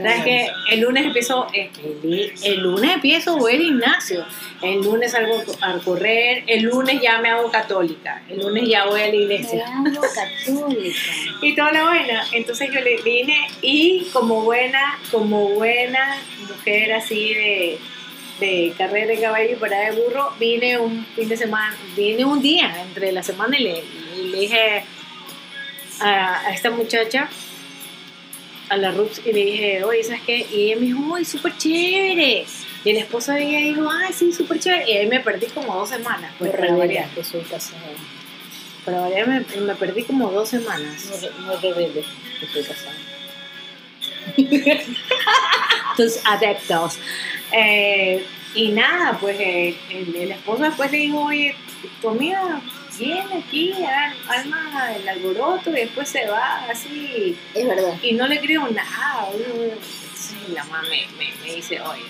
¿Sabes 0.02 0.25
que 0.25 0.49
El 0.71 0.81
lunes 0.81 1.05
empiezo, 1.07 1.47
eh, 1.52 1.71
el, 1.85 2.33
el 2.45 2.61
lunes 2.61 2.90
empiezo 2.95 3.37
voy 3.37 3.55
al 3.55 3.61
gimnasio, 3.62 4.25
el 4.62 4.83
lunes 4.83 5.12
salgo 5.12 5.43
a 5.61 5.75
correr, 5.78 6.45
el 6.47 6.62
lunes 6.62 7.00
ya 7.00 7.19
me 7.19 7.31
hago 7.31 7.50
católica, 7.50 8.23
el 8.28 8.40
lunes 8.40 8.69
ya 8.69 8.87
voy 8.87 9.00
a 9.00 9.07
la 9.07 9.12
Me 9.12 9.17
iglesia. 9.19 9.64
hago 9.67 10.00
católica. 10.00 10.99
Y 11.43 11.55
toda 11.55 11.73
la 11.73 11.85
vaina. 11.85 12.25
Entonces 12.33 12.69
yo 12.73 12.81
le 12.81 12.97
vine 13.02 13.49
y 13.62 14.07
como 14.12 14.43
buena, 14.43 14.99
como 15.11 15.49
buena 15.50 16.17
mujer 16.49 16.93
así 16.93 17.33
de, 17.35 17.78
de 18.40 18.73
carrera 18.76 19.07
de 19.07 19.21
caballo 19.21 19.52
y 19.52 19.57
parada 19.57 19.90
de 19.90 20.00
burro, 20.00 20.33
vine 20.40 20.78
un 20.78 21.07
fin 21.14 21.28
de 21.28 21.37
semana, 21.37 21.76
vine 21.97 22.25
un 22.25 22.40
día 22.43 22.75
entre 22.83 23.12
la 23.12 23.23
semana 23.23 23.57
y 23.59 23.62
le, 23.62 23.85
y 24.17 24.23
le 24.28 24.38
dije 24.40 24.85
a, 26.00 26.40
a 26.47 26.50
esta 26.55 26.71
muchacha, 26.71 27.28
a 28.68 28.76
la 28.76 28.90
Rups, 28.92 29.20
y 29.25 29.32
le 29.32 29.44
dije, 29.44 29.84
oye, 29.84 30.02
¿sabes 30.04 30.22
qué? 30.22 30.46
Y 30.52 30.66
ella 30.66 30.76
me 30.80 30.87
dijo, 30.87 31.14
¡ay, 31.14 31.25
súper 31.25 31.56
chévere! 31.56 32.46
Y 32.84 32.90
el 32.90 32.96
esposo 32.96 33.32
de 33.32 33.42
ella 33.42 33.58
dijo, 33.58 33.88
¡ay, 33.90 34.12
sí, 34.12 34.32
súper 34.32 34.60
chévere! 34.60 34.90
Y 34.90 34.96
ahí 34.96 35.06
me 35.06 35.20
perdí 35.20 35.46
como 35.46 35.75
dos 35.75 35.88
semanas. 35.88 36.32
Pues, 36.38 36.50
para 36.52 36.75
variar. 36.75 37.08
que 37.10 37.25
soy 37.25 37.40
casada. 37.42 37.80
Para 38.84 39.00
variar 39.00 39.28
me, 39.28 39.40
me 39.60 39.75
perdí 39.75 40.02
como 40.04 40.30
dos 40.30 40.48
semanas. 40.48 41.30
No, 41.40 41.46
no 41.46 41.60
rebelde, 41.60 42.04
que 42.40 42.46
soy 42.46 42.62
casada. 42.62 42.94
tus 45.96 46.20
adeptos. 46.25 46.98
Eh, 47.52 48.25
y 48.54 48.72
nada, 48.72 49.18
pues 49.18 49.38
eh, 49.40 49.76
el, 49.90 50.14
el 50.14 50.32
esposo 50.32 50.62
después 50.64 50.90
le 50.92 50.98
dijo, 50.98 51.20
oye, 51.20 51.54
tu 52.00 52.10
amiga 52.10 52.60
viene 52.99 53.38
aquí, 53.38 53.75
arma 54.28 54.95
el 54.95 55.09
alboroto 55.09 55.71
y 55.71 55.75
después 55.75 56.09
se 56.09 56.26
va 56.26 56.67
así. 56.71 57.37
Es 57.55 57.67
verdad. 57.67 57.95
Y 58.02 58.12
no 58.12 58.26
le 58.26 58.40
creo 58.40 58.69
nada. 58.69 59.28
Sí, 60.14 60.37
la 60.52 60.64
mamá 60.64 60.83
me, 60.83 61.07
me, 61.17 61.33
me 61.43 61.55
dice, 61.55 61.81
oye, 61.81 62.05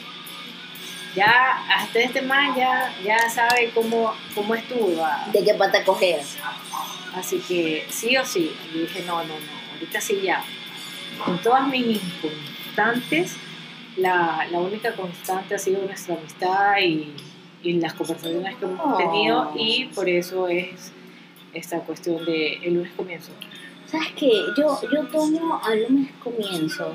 ya 1.15 1.65
hasta 1.69 1.99
este 1.99 2.23
man 2.23 2.55
ya, 2.55 2.95
ya 3.05 3.29
sabe 3.31 3.71
cómo, 3.75 4.15
cómo 4.35 4.55
estuvo. 4.55 5.07
¿De 5.33 5.45
qué 5.45 5.55
pata 5.55 5.85
cojeas? 5.85 6.37
Así 7.15 7.39
que 7.39 7.87
sí 7.91 8.17
o 8.17 8.25
sí. 8.25 8.55
Y 8.75 8.81
dije, 8.81 9.03
no, 9.07 9.23
no, 9.25 9.35
no, 9.35 9.73
ahorita 9.73 10.01
sí 10.01 10.21
ya. 10.23 10.43
Con 11.25 11.39
todas 11.39 11.67
mis 11.67 12.01
inconstantes, 12.01 13.37
la, 13.97 14.47
la 14.51 14.59
única 14.59 14.95
constante 14.95 15.55
ha 15.55 15.59
sido 15.59 15.83
nuestra 15.83 16.15
amistad 16.15 16.79
y, 16.81 17.13
y 17.63 17.75
las 17.75 17.95
conversaciones 17.95 18.57
que 18.57 18.65
hemos 18.65 18.81
Oh. 18.85 18.97
tenido 18.97 19.53
y 19.57 19.87
por 19.95 20.09
eso 20.09 20.49
es 20.49 20.93
esta 21.55 21.81
cuestión 21.81 22.25
de 22.25 22.55
el 22.63 22.75
lunes 22.75 22.93
comienzo. 22.97 23.31
¿Sabes 23.87 24.09
qué? 24.17 24.31
Yo, 24.57 24.79
yo 24.93 25.07
tomo 25.09 25.61
al 25.65 25.83
lunes 25.85 26.11
comienzo 26.23 26.93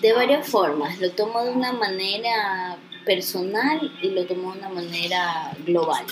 de 0.00 0.12
varias 0.12 0.48
formas. 0.48 0.98
Lo 1.00 1.10
tomo 1.12 1.42
de 1.44 1.50
una 1.50 1.72
manera 1.72 2.76
personal 3.04 3.92
y 4.02 4.10
lo 4.10 4.24
tomo 4.26 4.52
de 4.52 4.58
una 4.60 4.68
manera 4.70 5.52
global. 5.66 6.04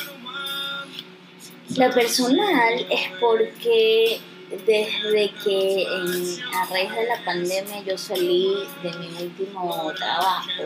La 1.77 1.91
personal 1.91 2.87
es 2.91 3.11
porque 3.21 4.21
desde 4.67 5.31
que 5.43 5.83
en- 5.83 6.55
a 6.55 6.67
raíz 6.67 6.91
de 6.95 7.07
la 7.07 7.25
pandemia 7.25 7.83
yo 7.85 7.99
salí 7.99 8.55
de 8.83 8.91
mi 8.99 9.23
último 9.23 9.93
trabajo, 9.97 10.63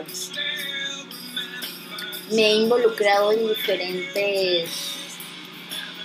me 2.31 2.43
he 2.47 2.55
involucrado 2.55 3.31
en 3.31 3.47
diferentes 3.47 4.69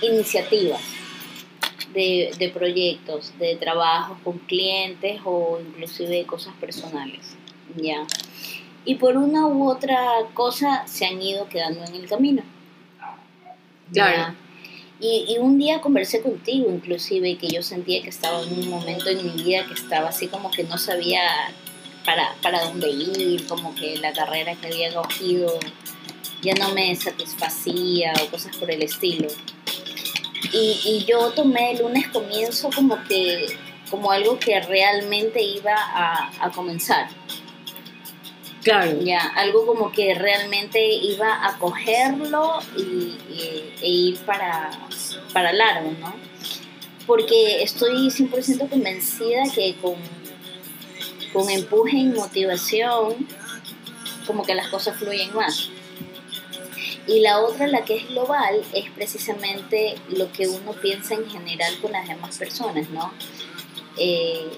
iniciativas 0.01 0.81
de, 1.93 2.31
de 2.37 2.49
proyectos, 2.49 3.33
de 3.39 3.55
trabajos 3.55 4.17
con 4.23 4.37
clientes 4.39 5.19
o 5.25 5.59
inclusive 5.59 6.25
cosas 6.25 6.53
personales, 6.59 7.35
¿ya? 7.75 8.05
Y 8.85 8.95
por 8.95 9.17
una 9.17 9.47
u 9.47 9.69
otra 9.69 9.99
cosa 10.33 10.85
se 10.87 11.05
han 11.05 11.21
ido 11.21 11.47
quedando 11.49 11.83
en 11.83 11.95
el 11.95 12.07
camino. 12.07 12.43
Claro. 13.91 14.35
Y, 14.99 15.25
y 15.29 15.37
un 15.37 15.57
día 15.59 15.79
conversé 15.79 16.21
contigo 16.21 16.69
inclusive 16.71 17.37
que 17.37 17.47
yo 17.47 17.61
sentía 17.61 18.01
que 18.01 18.09
estaba 18.09 18.41
en 18.41 18.51
un 18.53 18.69
momento 18.69 19.09
en 19.09 19.23
mi 19.23 19.43
vida 19.43 19.65
que 19.65 19.75
estaba 19.75 20.09
así 20.09 20.27
como 20.27 20.49
que 20.49 20.63
no 20.63 20.77
sabía 20.77 21.21
para, 22.07 22.35
para 22.41 22.63
dónde 22.63 22.89
ir, 22.89 23.45
como 23.47 23.75
que 23.75 23.97
la 23.97 24.13
carrera 24.13 24.55
que 24.55 24.67
había 24.67 24.93
cogido 24.93 25.59
ya 26.41 26.53
no 26.55 26.69
me 26.73 26.95
satisfacía 26.95 28.13
o 28.23 28.31
cosas 28.31 28.55
por 28.57 28.69
el 28.71 28.81
estilo. 28.83 29.27
Y, 30.53 30.79
y 30.85 31.05
yo 31.05 31.31
tomé 31.31 31.71
el 31.71 31.79
lunes 31.79 32.07
comienzo 32.09 32.69
como 32.73 33.03
que 33.05 33.47
como 33.89 34.11
algo 34.11 34.37
que 34.37 34.59
realmente 34.61 35.41
iba 35.41 35.73
a, 35.73 36.29
a 36.41 36.51
comenzar, 36.51 37.07
Claro. 38.61 38.99
ya, 39.01 39.19
algo 39.35 39.65
como 39.65 39.91
que 39.93 40.13
realmente 40.13 40.93
iba 40.93 41.45
a 41.47 41.57
cogerlo 41.57 42.59
y, 42.75 42.81
y- 42.81 43.73
e 43.81 43.87
ir 43.89 44.17
para, 44.19 44.71
para 45.31 45.53
largo, 45.53 45.93
¿no? 46.01 46.13
Porque 47.05 47.63
estoy 47.63 48.09
100% 48.11 48.67
convencida 48.69 49.43
que 49.55 49.75
con, 49.81 49.95
con 51.31 51.49
empuje 51.49 51.95
y 51.95 52.05
motivación, 52.07 53.25
como 54.25 54.43
que 54.43 54.53
las 54.53 54.67
cosas 54.67 54.97
fluyen 54.97 55.33
más. 55.33 55.69
Y 57.07 57.21
la 57.21 57.39
otra, 57.39 57.67
la 57.67 57.83
que 57.85 57.95
es 57.95 58.07
global, 58.09 58.61
es 58.73 58.89
precisamente 58.91 59.95
lo 60.09 60.31
que 60.31 60.47
uno 60.47 60.73
piensa 60.73 61.13
en 61.15 61.29
general 61.29 61.77
con 61.81 61.91
las 61.91 62.07
demás 62.07 62.37
personas, 62.37 62.89
¿no? 62.89 63.13
Eh, 63.97 64.49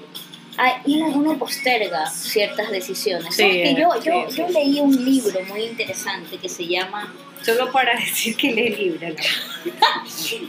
ah, 0.58 0.82
y 0.86 1.00
uno 1.02 1.38
posterga 1.38 2.10
ciertas 2.10 2.72
decisiones. 2.72 3.36
Sí, 3.36 3.42
¿Sabes 3.44 3.56
que 3.56 3.76
yo, 3.80 3.90
yo, 4.04 4.30
sí, 4.30 4.38
yo 4.38 4.50
leí 4.50 4.80
un 4.80 5.06
libro 5.06 5.42
muy 5.46 5.64
interesante 5.64 6.38
que 6.38 6.50
se 6.50 6.66
llama, 6.66 7.14
Solo 7.44 7.72
para 7.72 7.96
decir 8.00 8.36
que 8.36 8.52
lee 8.52 8.70
libre. 8.70 9.16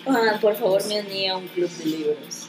¿no? 0.06 0.16
ah, 0.18 0.38
por 0.40 0.56
favor 0.56 0.84
me 0.86 1.00
uní 1.00 1.28
a 1.28 1.36
un 1.36 1.46
club 1.48 1.70
de 1.70 1.84
libros. 1.84 2.48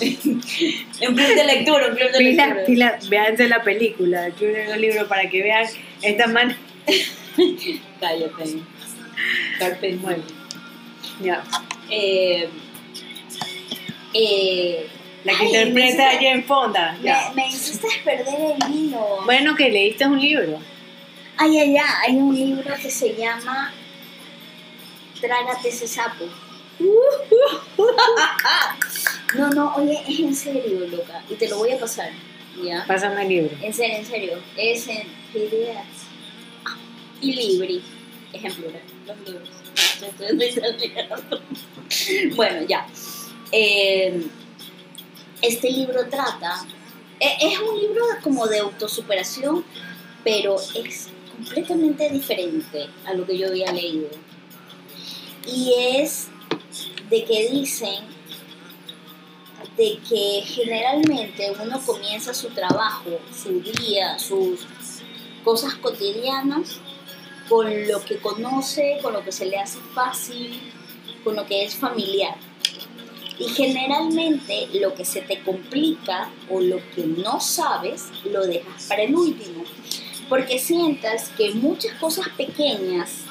un 0.00 1.14
club 1.14 1.34
de 1.34 1.44
lectura, 1.44 1.88
un 1.88 1.96
club 1.96 2.10
de 2.10 2.18
Pila, 2.18 2.46
lectura. 2.46 2.66
pila, 2.66 2.98
véanse 3.08 3.48
la 3.48 3.62
película, 3.62 4.28
yo 4.30 4.48
leo 4.48 4.74
el 4.74 4.80
libro 4.80 5.06
para 5.08 5.28
que 5.28 5.42
vean 5.42 5.66
esta 6.02 6.26
man. 6.26 6.56
Cállate. 8.00 8.58
Carpe 9.58 9.88
diem. 9.88 10.22
Ya. 11.22 11.44
Eh, 11.90 12.48
eh, 14.14 14.88
La 15.24 15.32
que 15.32 15.44
ay, 15.44 15.46
interpreta 15.48 15.96
me 15.96 16.16
allá 16.18 16.32
en 16.32 16.44
Fonda. 16.44 16.98
Ya. 17.02 17.32
Me, 17.34 17.42
me 17.42 17.48
hiciste 17.48 17.88
perder 18.04 18.56
el 18.66 18.74
hilo. 18.74 19.22
Bueno, 19.24 19.54
que 19.54 19.70
leíste 19.70 20.06
un 20.06 20.20
libro. 20.20 20.58
Ay, 21.36 21.58
ay, 21.58 21.76
ay, 21.76 21.84
hay 22.08 22.16
un 22.16 22.34
libro 22.34 22.74
que 22.80 22.90
se 22.90 23.14
llama 23.14 23.72
Trágate 25.20 25.68
ese 25.68 25.86
sapo. 25.86 26.24
No, 29.34 29.48
no, 29.48 29.74
oye, 29.76 29.98
es 30.06 30.18
en 30.20 30.34
serio, 30.34 30.86
loca. 30.88 31.22
Y 31.30 31.34
te 31.36 31.48
lo 31.48 31.56
voy 31.56 31.72
a 31.72 31.78
pasar, 31.78 32.10
¿ya? 32.62 32.84
Pásame 32.86 33.22
el 33.22 33.28
libro. 33.28 33.56
En 33.62 33.72
serio, 33.72 33.96
en 33.96 34.04
serio. 34.04 34.38
Es 34.58 34.86
en 34.88 35.06
ideas. 35.34 35.86
Y 37.22 37.32
libri. 37.32 37.82
Es 38.32 38.44
Bueno, 42.36 42.66
ya. 42.66 42.86
Eh, 43.50 44.26
este 45.42 45.70
libro 45.70 46.08
trata. 46.08 46.64
e- 47.20 47.36
Es 47.40 47.58
un 47.60 47.78
libro 47.78 48.04
como 48.22 48.46
de 48.46 48.60
autosuperación, 48.60 49.64
pero 50.24 50.56
es 50.74 51.08
completamente 51.36 52.08
diferente 52.10 52.88
a 53.04 53.12
lo 53.14 53.26
que 53.26 53.36
yo 53.36 53.48
había 53.48 53.70
leído. 53.72 54.08
Y 55.46 55.74
es 55.96 56.28
de 57.10 57.24
que 57.24 57.50
dicen 57.50 58.04
de 59.76 59.98
que 60.08 60.42
generalmente 60.44 61.52
uno 61.62 61.80
comienza 61.84 62.32
su 62.34 62.48
trabajo, 62.50 63.18
su 63.34 63.60
día, 63.60 64.18
sus 64.18 64.60
cosas 65.44 65.74
cotidianas 65.74 66.78
con 67.48 67.88
lo 67.88 68.04
que 68.04 68.18
conoce, 68.18 68.98
con 69.02 69.12
lo 69.12 69.24
que 69.24 69.32
se 69.32 69.46
le 69.46 69.58
hace 69.58 69.78
fácil, 69.94 70.60
con 71.24 71.36
lo 71.36 71.46
que 71.46 71.64
es 71.64 71.74
familiar. 71.74 72.36
Y 73.38 73.48
generalmente 73.48 74.68
lo 74.74 74.94
que 74.94 75.04
se 75.04 75.22
te 75.22 75.42
complica 75.42 76.30
o 76.50 76.60
lo 76.60 76.78
que 76.94 77.02
no 77.04 77.40
sabes 77.40 78.08
lo 78.24 78.46
dejas 78.46 78.86
para 78.88 79.02
el 79.02 79.14
último. 79.14 79.64
Porque 80.28 80.58
sientas 80.58 81.30
que 81.30 81.52
muchas 81.52 81.94
cosas 81.98 82.28
pequeñas 82.36 83.24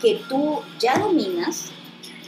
que 0.00 0.20
tú 0.28 0.62
ya 0.78 0.98
dominas 0.98 1.70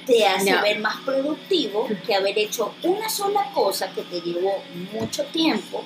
te 0.07 0.25
hace 0.25 0.55
ver 0.63 0.79
más 0.79 0.97
productivo 1.05 1.89
que 2.07 2.15
haber 2.15 2.39
hecho 2.39 2.75
una 2.83 3.09
sola 3.09 3.51
cosa 3.53 3.91
que 3.91 4.03
te 4.03 4.21
llevó 4.21 4.63
mucho 4.93 5.25
tiempo, 5.25 5.85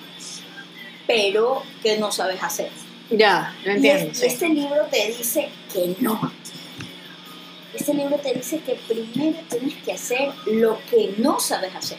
pero 1.06 1.62
que 1.82 1.98
no 1.98 2.12
sabes 2.12 2.42
hacer. 2.42 2.70
Ya, 3.10 3.54
lo 3.64 3.72
Y, 3.72 3.74
entiendo. 3.76 4.12
es- 4.12 4.18
y 4.18 4.20
sí. 4.20 4.26
este 4.26 4.48
libro 4.48 4.86
te 4.90 5.06
dice 5.08 5.48
que 5.72 5.94
no. 6.00 6.32
Este 7.74 7.94
libro 7.94 8.16
te 8.18 8.34
dice 8.34 8.60
que 8.60 8.74
primero 8.88 9.38
tienes 9.48 9.74
que 9.84 9.92
hacer 9.92 10.30
lo 10.46 10.78
que 10.90 11.14
no 11.18 11.38
sabes 11.40 11.74
hacer. 11.74 11.98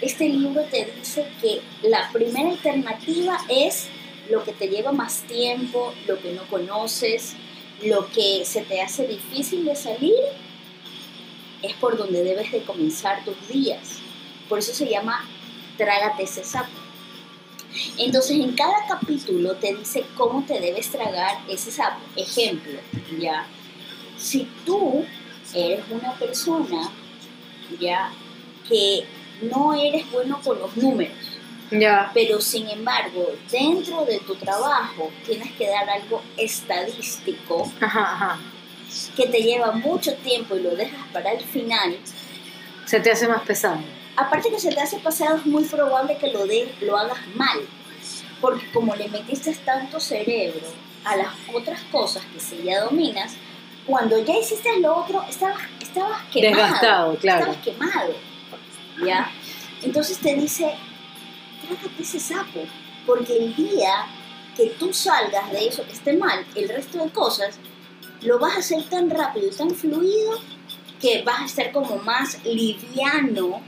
Este 0.00 0.28
libro 0.28 0.62
te 0.70 0.92
dice 0.98 1.26
que 1.40 1.60
la 1.88 2.10
primera 2.12 2.50
alternativa 2.50 3.38
es 3.48 3.88
lo 4.30 4.42
que 4.44 4.52
te 4.52 4.68
lleva 4.68 4.92
más 4.92 5.22
tiempo, 5.22 5.92
lo 6.06 6.18
que 6.20 6.32
no 6.32 6.42
conoces, 6.48 7.34
lo 7.82 8.10
que 8.10 8.44
se 8.44 8.62
te 8.62 8.80
hace 8.80 9.06
difícil 9.06 9.64
de 9.64 9.76
salir, 9.76 10.14
es 11.62 11.72
por 11.74 11.96
donde 11.96 12.22
debes 12.22 12.50
de 12.52 12.62
comenzar 12.62 13.24
tus 13.24 13.36
días. 13.48 13.96
Por 14.48 14.58
eso 14.58 14.72
se 14.72 14.86
llama 14.88 15.24
Trágate 15.78 16.24
ese 16.24 16.44
sapo. 16.44 16.70
Entonces 17.98 18.32
en 18.38 18.52
cada 18.52 18.86
capítulo 18.88 19.54
te 19.56 19.74
dice 19.74 20.04
cómo 20.16 20.44
te 20.44 20.60
debes 20.60 20.90
tragar 20.90 21.38
ese 21.48 21.70
sapo. 21.70 22.00
Ejemplo, 22.16 22.78
ya, 23.18 23.46
si 24.16 24.48
tú 24.64 25.04
eres 25.54 25.80
una 25.90 26.12
persona, 26.14 26.90
ya, 27.80 28.10
que 28.68 29.04
no 29.42 29.74
eres 29.74 30.10
bueno 30.12 30.40
con 30.42 30.58
los 30.58 30.76
números, 30.76 31.16
Ya. 31.70 32.10
pero 32.14 32.40
sin 32.40 32.68
embargo, 32.68 33.26
dentro 33.50 34.04
de 34.04 34.20
tu 34.20 34.34
trabajo 34.36 35.10
tienes 35.26 35.50
que 35.52 35.66
dar 35.68 35.88
algo 35.90 36.22
estadístico 36.36 37.70
Ajá, 37.80 38.00
ajá. 38.14 38.38
que 39.16 39.26
te 39.26 39.42
lleva 39.42 39.72
mucho 39.72 40.14
tiempo 40.18 40.54
y 40.56 40.60
lo 40.62 40.76
dejas 40.76 41.06
para 41.12 41.32
el 41.32 41.42
final, 41.44 41.96
Se 42.86 43.00
te 43.00 43.10
hace 43.10 43.26
más 43.26 43.42
pesado. 43.42 43.80
Aparte 44.16 44.50
que 44.50 44.58
se 44.58 44.72
te 44.72 44.80
hace 44.80 44.98
pasado, 44.98 45.36
es 45.36 45.46
muy 45.46 45.64
probable 45.64 46.16
que 46.18 46.28
lo, 46.28 46.46
de, 46.46 46.72
lo 46.80 46.96
hagas 46.96 47.18
mal. 47.34 47.60
Porque 48.40 48.70
como 48.72 48.94
le 48.94 49.08
metiste 49.08 49.54
tanto 49.64 50.00
cerebro 50.00 50.66
a 51.04 51.16
las 51.16 51.34
otras 51.52 51.80
cosas 51.92 52.24
que 52.32 52.40
sí 52.40 52.60
ya 52.64 52.82
dominas, 52.84 53.34
cuando 53.86 54.18
ya 54.24 54.36
hiciste 54.36 54.80
lo 54.80 54.96
otro, 54.96 55.22
estabas, 55.28 55.62
estabas 55.80 56.22
quemado. 56.32 56.62
Desgastado, 56.62 57.16
claro. 57.16 57.40
Estabas 57.40 57.62
quemado. 57.64 58.14
¿Ya? 59.04 59.30
Entonces 59.82 60.18
te 60.18 60.34
dice, 60.34 60.74
trágate 61.66 62.02
ese 62.02 62.20
sapo. 62.20 62.60
Porque 63.06 63.36
el 63.36 63.54
día 63.54 64.06
que 64.56 64.70
tú 64.78 64.92
salgas 64.94 65.50
de 65.52 65.66
eso 65.66 65.84
que 65.84 65.92
esté 65.92 66.14
mal, 66.14 66.44
el 66.54 66.68
resto 66.68 67.04
de 67.04 67.10
cosas, 67.10 67.58
lo 68.22 68.38
vas 68.38 68.56
a 68.56 68.58
hacer 68.60 68.84
tan 68.88 69.10
rápido 69.10 69.48
y 69.48 69.54
tan 69.54 69.70
fluido 69.70 70.40
que 71.00 71.22
vas 71.22 71.42
a 71.42 71.44
estar 71.44 71.72
como 71.72 71.96
más 71.96 72.42
liviano 72.44 73.60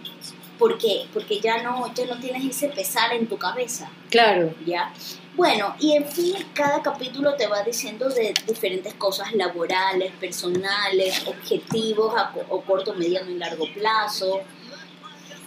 porque, 0.59 1.07
porque 1.13 1.41
ya, 1.41 1.63
no, 1.63 1.93
ya 1.95 2.07
no 2.07 2.19
tienes 2.19 2.45
ese 2.45 2.69
pesar 2.69 3.13
en 3.13 3.27
tu 3.27 3.37
cabeza, 3.39 3.91
Claro. 4.11 4.55
¿ya? 4.65 4.93
Bueno, 5.35 5.75
y 5.79 5.93
en 5.93 6.07
fin, 6.07 6.35
cada 6.55 6.81
capítulo 6.81 7.35
te 7.35 7.47
va 7.47 7.63
diciendo 7.63 8.09
de 8.09 8.33
diferentes 8.47 8.95
cosas 8.95 9.33
laborales, 9.35 10.13
personales, 10.19 11.27
objetivos 11.27 12.15
a 12.17 12.33
o 12.49 12.63
corto, 12.63 12.95
mediano 12.95 13.31
y 13.31 13.35
largo 13.35 13.67
plazo. 13.75 14.41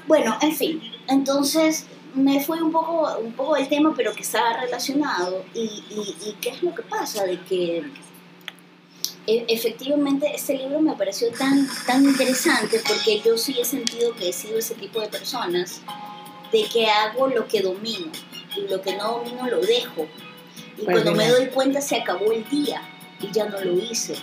Bueno, 0.08 0.38
en 0.42 0.56
fin, 0.56 0.82
entonces 1.08 1.88
me 2.14 2.40
fue 2.44 2.62
un 2.62 2.72
poco, 2.72 3.18
un 3.20 3.34
poco 3.34 3.56
del 3.56 3.68
tema, 3.68 3.94
pero 3.96 4.14
que 4.14 4.22
estaba 4.22 4.54
relacionado. 4.62 5.44
Y, 5.54 5.60
y, 5.90 6.16
y 6.30 6.34
qué 6.42 6.50
es 6.50 6.62
lo 6.64 6.74
que 6.76 6.84
pasa? 6.84 7.24
De 7.26 7.40
que 7.42 7.84
efectivamente 9.48 10.32
este 10.34 10.58
libro 10.58 10.82
me 10.82 10.94
pareció 10.96 11.30
tan, 11.32 11.68
tan 11.86 12.04
interesante 12.04 12.82
porque 12.88 13.22
yo 13.24 13.38
sí 13.38 13.58
he 13.60 13.66
sentido 13.66 14.16
que 14.16 14.30
he 14.30 14.34
sido 14.34 14.58
ese 14.58 14.76
tipo 14.76 15.02
de 15.02 15.08
personas 15.08 15.82
de 16.52 16.64
que 16.66 16.88
hago 16.88 17.28
lo 17.28 17.48
que 17.48 17.62
domino 17.62 18.12
y 18.56 18.62
lo 18.62 18.82
que 18.82 18.96
no 18.96 19.20
domino 19.20 19.48
lo 19.48 19.62
dejo. 19.62 20.08
Y 20.78 20.84
Pues 20.84 21.02
cuando 21.02 21.14
me 21.14 21.28
doy 21.28 21.48
cuenta 21.48 21.82
se 21.82 21.98
acabó 21.98 22.32
el 22.32 22.48
día 22.50 22.82
y 23.22 23.32
ya 23.32 23.46
no 23.46 23.60
lo 23.60 23.74
hice 23.74 24.16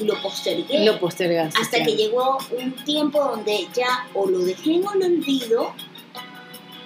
y 0.00 0.04
lo 0.04 0.20
postergué. 0.22 0.84
Lo 0.84 0.98
postergaste. 0.98 1.60
hasta 1.60 1.76
claro. 1.78 1.90
que 1.90 1.96
llegó 1.96 2.38
un 2.58 2.72
tiempo 2.84 3.20
donde 3.20 3.66
ya 3.74 4.08
o 4.14 4.26
lo 4.26 4.40
dejé 4.40 4.74
en 4.74 4.82
el 4.82 5.18
olvido 5.18 5.74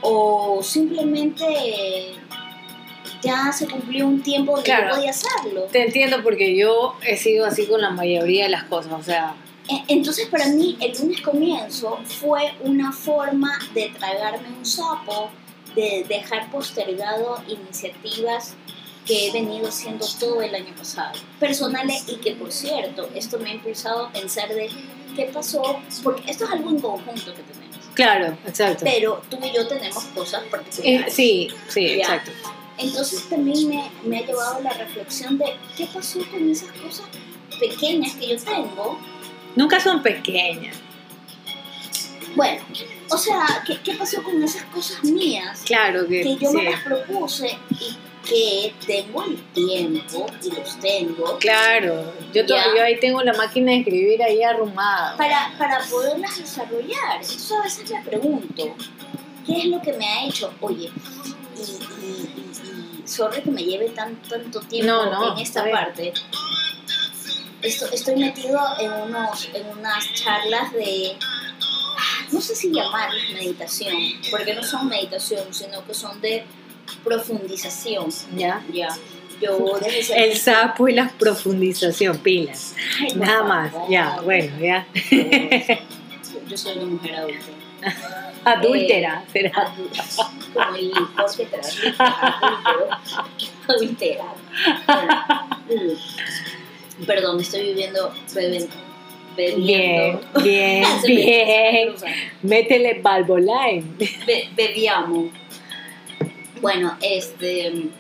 o 0.03 0.63
simplemente 0.63 2.15
ya 3.23 3.53
se 3.53 3.67
cumplió 3.69 4.07
un 4.07 4.23
tiempo 4.23 4.53
donde 4.53 4.65
Claro. 4.65 4.89
yo 4.91 4.95
podía 4.97 5.11
hacerlo. 5.11 5.63
Te 5.73 5.83
entiendo 5.85 6.23
porque 6.23 6.57
yo 6.57 6.97
he 7.07 7.17
sido 7.17 7.47
así 7.47 7.67
con 7.67 7.81
la 7.81 7.91
mayoría 7.91 8.45
de 8.45 8.51
las 8.51 8.65
cosas. 8.65 8.93
O 8.93 9.03
sea, 9.03 9.35
E- 9.69 9.83
Entonces 9.89 10.29
para 10.29 10.47
mí 10.47 10.77
el 10.81 10.97
lunes 10.97 11.21
comienzo 11.23 11.99
fue 12.05 12.53
una 12.61 12.93
forma 12.93 13.59
de 13.75 13.89
tragarme 13.99 14.49
un 14.57 14.65
sapo, 14.65 15.31
de 15.75 16.05
dejar 16.09 16.49
postergado 16.53 17.43
iniciativas 17.49 18.55
que 19.05 19.27
he 19.29 19.33
venido 19.33 19.69
haciendo 19.69 20.07
todo 20.19 20.41
el 20.43 20.55
año 20.55 20.75
pasado, 20.77 21.13
personales 21.39 22.05
y 22.09 22.17
que 22.17 22.33
por 22.33 22.51
cierto, 22.53 23.09
esto 23.15 23.39
me 23.39 23.51
ha 23.51 23.55
impulsado 23.55 24.07
a 24.07 24.13
pensar 24.13 24.49
de 24.49 24.69
qué 25.15 25.25
pasó, 25.33 25.81
porque 26.03 26.29
esto 26.31 26.45
es 26.45 26.51
algo 26.51 26.71
en 26.71 26.81
conjunto 26.81 27.33
que 27.35 27.43
tenemos, 27.43 27.77
claro, 27.95 28.37
exacto. 28.47 28.85
pero 28.85 29.23
tú 29.31 29.39
y 29.45 29.53
yo 29.55 29.67
tenemos 29.69 30.05
cosas 30.07 30.43
Eh, 30.45 30.49
particulares. 30.51 31.13
sí, 31.15 31.49
sí, 31.69 31.87
Ya. 31.89 31.95
exacto. 31.95 32.33
Entonces 32.79 33.29
también 33.29 33.69
me, 33.69 33.91
me 34.05 34.19
ha 34.19 34.27
llevado 34.27 34.57
a 34.57 34.61
la 34.61 34.73
reflexión 34.73 35.39
de 35.39 35.47
qué 35.77 35.87
pasó 35.87 36.19
con 36.31 36.51
esas 36.51 36.71
cosas 36.73 37.07
pequeñas 37.59 38.15
que 38.17 38.29
yo 38.29 38.37
tengo 38.39 38.99
Nunca 39.55 39.81
son 39.81 40.03
pequeñas. 40.03 40.77
Bueno, 42.35 42.63
o 43.11 43.17
sea, 43.17 43.47
¿qué, 43.67 43.79
qué 43.83 43.95
pasó 43.95 44.23
con 44.23 44.43
esas 44.45 44.65
cosas 44.65 45.03
mías 45.03 45.63
Claro 45.65 46.07
que, 46.07 46.23
que 46.23 46.37
yo 46.37 46.51
sí. 46.51 46.57
me 46.57 46.65
las 46.71 46.83
propuse 46.83 47.57
y 47.71 47.97
que 48.29 48.75
tengo 48.87 49.23
el 49.25 49.37
tiempo 49.55 50.27
y 50.43 50.51
los 50.51 50.79
tengo 50.81 51.39
Claro, 51.39 52.13
yo, 52.35 52.45
to- 52.45 52.55
Ya. 52.55 52.65
yo 52.77 52.83
ahí 52.83 53.01
tengo 53.01 53.23
la 53.23 53.33
máquina 53.33 53.71
de 53.73 53.79
escribir 53.79 54.23
ahí 54.23 54.43
arrumada. 54.43 55.17
para, 55.17 55.55
para 55.57 55.79
poderlas 55.87 56.37
desarrollar? 56.37 57.15
Entonces 57.23 57.53
a 57.53 57.63
veces 57.63 57.91
me 57.91 58.03
pregunto, 58.03 58.75
¿qué 59.47 59.59
es 59.61 59.65
lo 59.67 59.81
que 59.81 59.93
me 59.95 60.05
ha 60.07 60.27
hecho? 60.27 60.53
Oye, 60.61 60.91
y 61.57 61.96
sorry 63.07 63.43
que 63.43 63.51
me 63.51 63.63
lleve 63.63 63.91
tan, 63.91 64.17
tanto 64.23 64.61
tiempo 64.61 64.93
No, 64.93 65.11
no, 65.11 65.33
en 65.33 65.39
esta 65.43 65.65
parte. 65.71 66.13
Esto, 67.63 67.87
estoy 67.93 68.17
metido 68.17 68.61
en, 68.79 68.93
unos, 68.93 69.49
en 69.55 69.67
unas 69.79 70.13
charlas 70.15 70.73
de, 70.73 71.17
no 72.31 72.41
sé 72.41 72.55
si 72.55 72.71
llamarlas 72.73 73.31
meditación, 73.33 73.95
porque 74.31 74.55
no 74.55 74.63
son 74.63 74.89
meditación, 74.89 75.53
sino 75.53 75.85
que 75.85 75.95
son 75.95 76.21
de 76.21 76.45
profundización. 77.03 78.07
Ya. 78.37 78.63
Ya, 78.73 78.89
yo 79.41 79.79
desde 79.81 80.25
El 80.31 80.37
sapo 80.37 80.89
y 80.89 80.95
la 80.95 81.09
profundización, 81.09 82.19
pilas. 82.19 82.75
Ay, 83.01 83.15
Nada 83.17 83.43
más. 83.43 83.73
favor, 83.73 83.91
Ya, 83.91 84.21
bueno, 84.21 84.59
ya. 84.61 84.87
Yo 86.49 86.57
soy 86.57 86.79
una 86.79 86.87
mujer 86.87 87.17
adulta. 87.17 87.47
Adúltera, 88.53 89.25
Eh, 89.27 89.31
será. 89.33 89.51
adu- 89.51 89.91
Como 90.55 90.77
el 90.77 90.87
licor 90.89 91.37
que 91.37 91.45
adúltero, 91.47 92.89
adultera. 93.69 94.25
Bueno. 94.87 95.15
Perdón, 97.07 97.41
estoy 97.41 97.63
viviendo, 97.65 98.13
bebiendo, 98.35 98.75
Bien, 99.37 100.19
bien, 100.43 100.85
bien. 101.07 101.95
Métele 102.43 103.01
Balboline. 103.03 103.85
Be- 103.99 104.49
bebiamo. 104.57 105.29
Bueno, 106.63 106.97
este. 107.03 107.91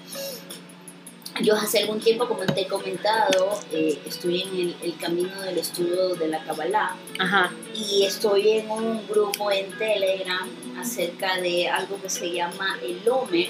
Yo 1.43 1.55
hace 1.55 1.81
algún 1.81 2.01
tiempo, 2.01 2.27
como 2.27 2.45
te 2.47 2.63
he 2.63 2.67
comentado, 2.67 3.59
eh, 3.73 3.99
estoy 4.07 4.43
en 4.43 4.49
el, 4.49 4.77
el 4.83 4.97
camino 4.97 5.41
del 5.43 5.59
estudio 5.59 6.15
de 6.15 6.29
la 6.29 6.43
Kabbalah 6.45 6.97
Ajá. 7.19 7.53
y 7.75 8.05
estoy 8.05 8.51
en 8.53 8.71
un 8.71 9.07
grupo 9.07 9.51
en 9.51 9.71
Telegram 9.79 10.49
acerca 10.79 11.37
de 11.41 11.69
algo 11.69 12.01
que 12.01 12.09
se 12.09 12.31
llama 12.33 12.79
el 12.83 13.07
Omer, 13.09 13.49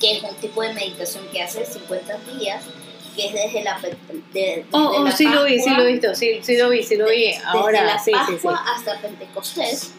que 0.00 0.12
es 0.16 0.22
un 0.22 0.34
tipo 0.36 0.62
de 0.62 0.72
meditación 0.74 1.24
que 1.32 1.42
hace 1.42 1.64
50 1.64 2.18
días, 2.38 2.64
que 3.16 3.26
es 3.26 3.32
desde 3.34 3.62
la, 3.64 3.78
de- 3.80 3.96
desde 4.32 4.66
Oh, 4.70 4.92
oh, 4.98 5.04
la 5.04 5.12
sí 5.12 5.26
lo 5.26 5.44
vi, 5.44 5.58
sí 5.58 5.64
Pascua- 5.70 5.76
lo 5.78 5.82
he 5.88 5.92
visto, 5.92 6.14
sí, 6.14 6.38
sí 6.42 6.56
lo 6.56 6.68
vi, 6.70 6.82
sí 6.82 6.96
lo 6.96 7.06
vi. 7.08 7.26
desde 7.26 7.42
Ahora, 7.44 7.84
la 7.84 7.98
sí, 7.98 8.12
sí, 8.12 8.18
sí. 8.26 8.32
Pascua 8.46 8.64
hasta 8.76 9.00
Pentecostés. 9.00 9.92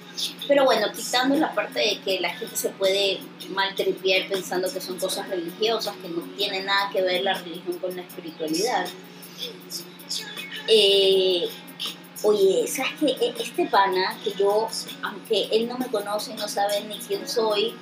Pero 0.47 0.65
bueno, 0.65 0.88
quitando 0.93 1.36
la 1.36 1.53
parte 1.53 1.79
de 1.79 1.99
que 2.01 2.19
la 2.19 2.29
gente 2.32 2.55
se 2.55 2.69
puede 2.69 3.19
maltripear 3.49 4.27
pensando 4.27 4.71
que 4.71 4.82
son 4.82 4.97
cosas 4.97 5.27
religiosas, 5.29 5.95
que 6.01 6.10
no 6.10 6.21
tiene 6.38 6.62
nada 6.63 6.89
que 6.91 7.01
ver 7.01 7.23
la 7.23 7.34
religión 7.36 7.77
con 7.79 7.95
la 7.95 8.01
espiritualidad. 8.01 8.86
Eh, 10.67 11.47
oye, 12.23 12.67
¿sabes 12.67 12.91
qué? 12.99 13.08
E- 13.08 13.34
Este 13.39 13.65
pana, 13.67 14.17
que 14.23 14.32
yo, 14.34 14.67
aunque 15.03 15.47
él 15.51 15.67
no 15.67 15.77
me 15.77 15.88
conoce 15.88 16.32
y 16.32 16.36
no 16.36 16.47
sabe 16.47 16.82
ni 16.82 16.97
quién 16.99 17.27
soy, 17.27 17.75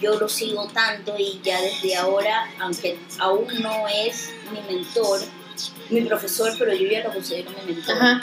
yo 0.00 0.18
lo 0.18 0.28
sigo 0.28 0.66
tanto 0.68 1.14
y 1.18 1.40
ya 1.42 1.60
desde 1.60 1.94
ahora, 1.96 2.50
aunque 2.60 2.98
aún 3.18 3.46
no 3.60 3.86
es 3.88 4.30
mi 4.50 4.60
mentor, 4.74 5.20
mi 5.90 6.02
profesor, 6.02 6.54
pero 6.58 6.72
yo 6.72 6.88
ya 6.88 7.04
lo 7.04 7.12
considero 7.12 7.50
mi 7.50 7.74
mentor 7.74 7.96
Ajá. 7.96 8.22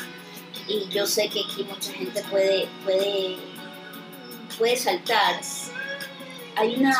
Y 0.67 0.87
yo 0.89 1.05
sé 1.05 1.29
que 1.29 1.41
aquí 1.41 1.63
mucha 1.63 1.91
gente 1.93 2.21
puede, 2.29 2.67
puede, 2.83 3.37
puede 4.57 4.75
saltar. 4.75 5.39
Hay 6.55 6.75
una 6.75 6.95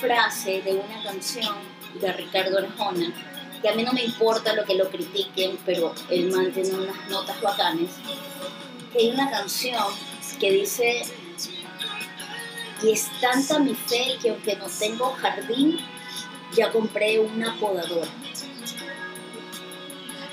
frase 0.00 0.62
de 0.62 0.72
una 0.72 1.02
canción 1.02 1.54
de 2.00 2.12
Ricardo 2.12 2.58
Arjona, 2.58 3.12
que 3.60 3.68
a 3.68 3.74
mí 3.74 3.82
no 3.82 3.92
me 3.92 4.04
importa 4.04 4.54
lo 4.54 4.64
que 4.64 4.74
lo 4.74 4.88
critiquen, 4.90 5.58
pero 5.64 5.94
el 6.08 6.30
man 6.30 6.52
tiene 6.52 6.70
unas 6.70 7.10
notas 7.10 7.40
bacanes, 7.40 7.90
hay 8.94 9.10
una 9.10 9.30
canción 9.30 9.84
que 10.38 10.52
dice, 10.52 11.02
y 12.82 12.92
es 12.92 13.08
tanta 13.20 13.58
mi 13.58 13.74
fe 13.74 14.18
que 14.22 14.30
aunque 14.30 14.56
no 14.56 14.66
tengo 14.66 15.12
jardín, 15.12 15.78
ya 16.54 16.70
compré 16.70 17.18
una 17.18 17.56
podadora. 17.58 18.08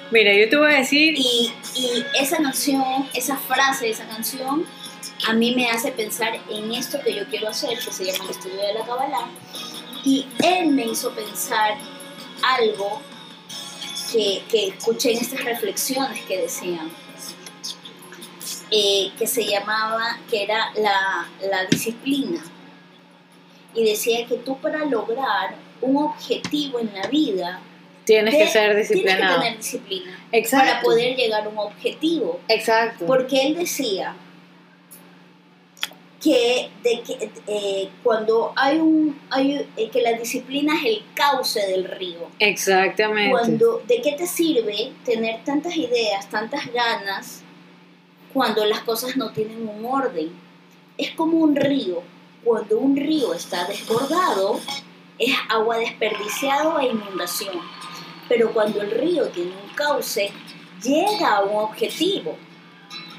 Mira, 0.09 0.33
yo 0.33 0.49
te 0.49 0.55
voy 0.55 0.71
a 0.73 0.77
decir, 0.77 1.15
Y, 1.17 1.51
esa 2.19 2.37
canción, 2.37 3.07
esa 3.13 3.37
frase 3.37 3.89
esa 3.89 4.07
canción, 4.07 4.65
a 5.27 5.33
mí 5.33 5.53
me 5.53 5.69
hace 5.69 5.91
pensar 5.91 6.39
en 6.49 6.71
esto 6.71 6.99
que 7.03 7.13
yo 7.13 7.25
quiero 7.27 7.49
hacer, 7.49 7.77
que 7.77 7.91
se 7.91 8.05
llama 8.05 8.23
el 8.23 8.31
estudio 8.31 8.55
de 8.55 8.73
la 8.73 8.85
Kabbalah. 8.85 9.27
Y 10.05 10.25
él 10.43 10.69
me 10.69 10.85
hizo 10.85 11.11
pensar 11.13 11.77
algo 12.41 13.01
que, 14.11 14.43
que 14.49 14.67
escuché 14.69 15.11
en 15.11 15.19
estas 15.19 15.43
reflexiones 15.43 16.21
que 16.21 16.41
decían, 16.41 16.89
eh, 18.71 19.11
que 19.17 19.27
se 19.27 19.45
llamaba, 19.45 20.19
que 20.29 20.43
era 20.43 20.71
la, 20.75 21.27
la 21.49 21.65
disciplina. 21.65 22.41
Y 23.73 23.83
decía 23.83 24.25
que 24.25 24.37
tú 24.37 24.57
para 24.57 24.85
lograr 24.85 25.55
un 25.81 25.97
objetivo 25.97 26.79
en 26.79 26.93
la 26.93 27.07
vida, 27.07 27.61
tienes 28.07 28.33
que 28.33 28.47
ser 28.47 28.71
tienes 28.71 28.87
que 28.87 28.93
disciplinado. 28.95 29.41
tener 29.41 29.57
disciplina 29.57 30.19
Exacto. 30.31 30.65
para 30.65 30.81
poder 30.81 31.15
llegar 31.15 31.45
a 31.45 31.49
un 31.49 31.57
objetivo. 31.59 32.39
Exacto. 32.47 33.05
Porque 33.05 33.45
él 33.45 33.55
decía 33.55 34.15
que, 36.23 36.69
de 36.83 37.01
que 37.01 37.29
eh, 37.47 37.89
cuando 38.03 38.53
hay 38.55 38.79
un 38.79 39.19
hay, 39.29 39.67
eh, 39.75 39.89
que 39.89 40.01
la 40.01 40.13
disciplina 40.13 40.75
es 40.79 40.85
el 40.85 41.03
cauce 41.13 41.59
del 41.67 41.83
río. 41.85 42.29
Exactamente. 42.39 43.31
Cuando, 43.31 43.83
¿De 43.85 44.01
qué 44.01 44.13
te 44.13 44.25
sirve 44.25 44.93
tener 45.05 45.43
tantas 45.43 45.75
ideas, 45.75 46.29
tantas 46.29 46.71
ganas, 46.73 47.43
cuando 48.33 48.65
las 48.65 48.79
cosas 48.81 49.17
no 49.17 49.31
tienen 49.31 49.67
un 49.67 49.85
orden? 49.85 50.29
Es 50.97 51.11
como 51.11 51.37
un 51.37 51.55
río. 51.55 52.01
Cuando 52.43 52.79
un 52.79 52.95
río 52.95 53.33
está 53.33 53.65
desbordado, 53.65 54.59
es 55.19 55.35
agua 55.49 55.77
desperdiciado 55.77 56.79
e 56.79 56.85
inundación. 56.87 57.59
Pero 58.29 58.51
cuando 58.53 58.81
el 58.81 58.91
río 58.91 59.25
tiene 59.29 59.51
un 59.51 59.73
cauce, 59.75 60.31
llega 60.83 61.37
a 61.37 61.43
un 61.43 61.55
objetivo. 61.63 62.37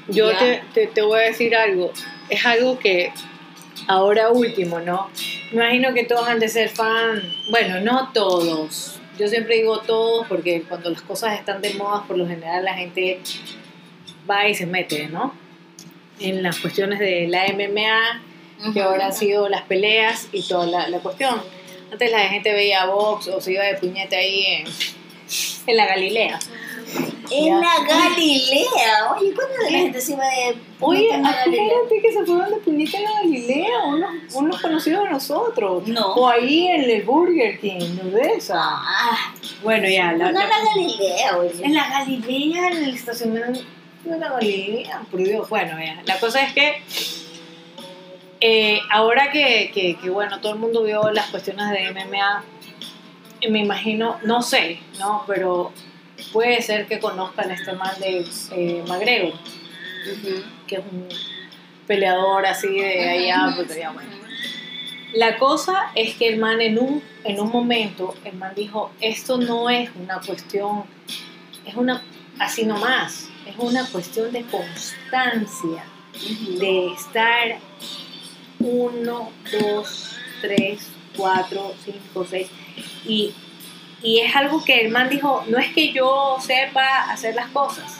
Yo 0.07 0.35
te, 0.37 0.63
te, 0.73 0.87
te 0.87 1.01
voy 1.01 1.19
a 1.19 1.23
decir 1.23 1.55
algo. 1.55 1.91
Es 2.29 2.45
algo 2.45 2.79
que 2.79 3.11
ahora 3.87 4.29
último, 4.29 4.79
¿no? 4.79 5.09
Me 5.51 5.63
imagino 5.63 5.93
que 5.93 6.03
todos 6.03 6.27
han 6.27 6.39
de 6.39 6.47
ser 6.47 6.69
fan. 6.69 7.21
Bueno, 7.49 7.79
no 7.81 8.11
todos. 8.13 8.99
Yo 9.17 9.27
siempre 9.27 9.55
digo 9.55 9.79
todos 9.79 10.27
porque 10.27 10.63
cuando 10.63 10.89
las 10.89 11.01
cosas 11.01 11.37
están 11.37 11.61
de 11.61 11.73
moda, 11.73 12.03
por 12.07 12.17
lo 12.17 12.27
general 12.27 12.63
la 12.63 12.73
gente 12.73 13.19
va 14.29 14.47
y 14.47 14.55
se 14.55 14.65
mete, 14.65 15.07
¿no? 15.07 15.33
En 16.19 16.43
las 16.43 16.59
cuestiones 16.59 16.99
de 16.99 17.27
la 17.27 17.45
MMA, 17.47 18.73
que 18.73 18.81
ahora 18.81 19.07
han 19.07 19.13
sido 19.13 19.49
las 19.49 19.63
peleas 19.63 20.29
y 20.31 20.43
toda 20.43 20.67
la, 20.67 20.89
la 20.89 20.99
cuestión. 20.99 21.41
Antes 21.91 22.11
la 22.11 22.19
gente 22.29 22.53
veía 22.53 22.85
box 22.85 23.27
o 23.29 23.41
se 23.41 23.53
iba 23.53 23.63
de 23.63 23.75
puñete 23.75 24.15
ahí 24.15 24.45
en, 24.45 24.65
en 25.67 25.77
la 25.77 25.85
Galilea. 25.85 26.39
En 27.31 27.61
la 27.61 27.73
Galilea. 27.87 29.13
Oye, 29.15 29.33
¿cuándo 29.35 29.53
la 29.63 29.69
gente 29.69 30.01
se 30.01 30.13
iba 30.13 30.25
de 30.25 30.55
Oye, 30.79 31.13
en 31.13 31.23
acuérdate 31.25 32.01
que 32.01 32.11
se 32.11 32.25
fueron 32.25 32.49
de 32.49 32.57
puñete 32.57 32.97
en 32.97 33.03
la 33.03 33.13
Galilea, 33.21 33.83
unos, 33.87 34.09
unos 34.33 34.61
conocidos 34.61 35.03
de 35.03 35.09
nosotros. 35.11 35.87
No. 35.87 36.13
O 36.15 36.27
ahí 36.27 36.67
en 36.67 36.89
el 36.89 37.03
Burger 37.03 37.59
King, 37.59 37.97
¿no 38.03 38.09
ves? 38.11 38.49
Ah, 38.51 39.31
Bueno, 39.61 39.87
ya, 39.87 40.13
la, 40.13 40.31
no 40.31 40.39
la- 40.39 40.47
la 40.47 40.55
Galilea, 40.73 41.37
oye. 41.37 41.63
en 41.63 41.73
la 41.75 41.87
Galilea, 41.89 42.67
en 42.69 42.83
el 42.85 42.95
estacionamiento 42.95 43.61
de 44.05 44.17
la 44.17 44.29
Galilea, 44.29 45.01
por 45.11 45.21
Dios. 45.21 45.47
Bueno, 45.49 45.77
ya, 45.79 46.01
la 46.05 46.19
cosa 46.19 46.41
es 46.41 46.53
que 46.53 46.81
eh, 48.41 48.79
ahora 48.91 49.31
que, 49.31 49.69
que, 49.73 49.97
que, 49.97 50.09
bueno, 50.09 50.39
todo 50.39 50.53
el 50.53 50.59
mundo 50.59 50.83
vio 50.83 51.11
las 51.11 51.27
cuestiones 51.27 51.69
de 51.71 51.91
MMA, 51.91 52.43
me 53.49 53.59
imagino, 53.59 54.17
no 54.23 54.41
sé, 54.41 54.79
¿no? 54.99 55.23
Pero 55.27 55.71
puede 56.33 56.61
ser 56.61 56.87
que 56.87 56.99
conozcan 56.99 57.49
a 57.49 57.53
este 57.53 57.73
man 57.73 57.93
de 57.99 58.25
eh, 58.51 58.83
McGregor. 58.87 59.33
Ujú. 59.33 60.43
que 60.65 60.75
es 60.75 60.81
un 60.91 61.09
peleador 61.85 62.45
así 62.45 62.67
de 62.69 63.09
allá, 63.09 63.53
pues 63.55 63.67
bueno. 63.67 64.19
La 65.13 65.37
cosa 65.37 65.91
es 65.95 66.15
que 66.15 66.29
el 66.29 66.39
man 66.39 66.61
en 66.61 66.77
un, 66.77 67.01
en 67.23 67.39
un 67.39 67.49
momento, 67.49 68.13
el 68.23 68.35
man 68.35 68.53
dijo, 68.55 68.91
esto 69.01 69.37
no 69.37 69.69
es 69.69 69.89
una 69.95 70.19
cuestión, 70.21 70.83
es 71.65 71.75
una, 71.75 72.03
así 72.37 72.63
nomás, 72.63 73.29
es 73.47 73.55
una 73.57 73.85
cuestión 73.87 74.31
de 74.31 74.43
constancia, 74.43 75.83
de 76.59 76.93
estar 76.93 77.57
uno, 78.59 79.31
dos, 79.51 80.15
tres, 80.41 80.87
cuatro, 81.19 81.73
cinco, 81.83 82.25
seis, 82.29 82.47
y, 83.05 83.33
y 84.01 84.19
es 84.19 84.35
algo 84.35 84.63
que 84.63 84.81
el 84.81 84.89
man 84.89 85.09
dijo, 85.09 85.43
no 85.49 85.57
es 85.59 85.73
que 85.73 85.91
yo 85.91 86.37
sepa 86.41 87.11
hacer 87.11 87.35
las 87.35 87.49
cosas, 87.49 87.97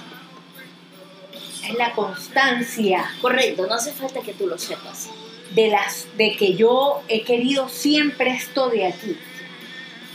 es 1.67 1.75
la 1.75 1.91
constancia 1.91 3.03
Correcto, 3.21 3.67
no 3.67 3.75
hace 3.75 3.91
falta 3.91 4.21
que 4.21 4.34
tú 4.34 4.47
lo 4.47 4.58
sepas. 4.58 5.10
de 5.53 5.67
las 5.67 6.08
de 6.17 6.36
que 6.38 6.55
yo 6.55 7.01
he 7.08 7.23
querido 7.23 7.67
siempre 7.69 8.32
esto 8.32 8.69
de 8.69 8.86
aquí. 8.88 9.17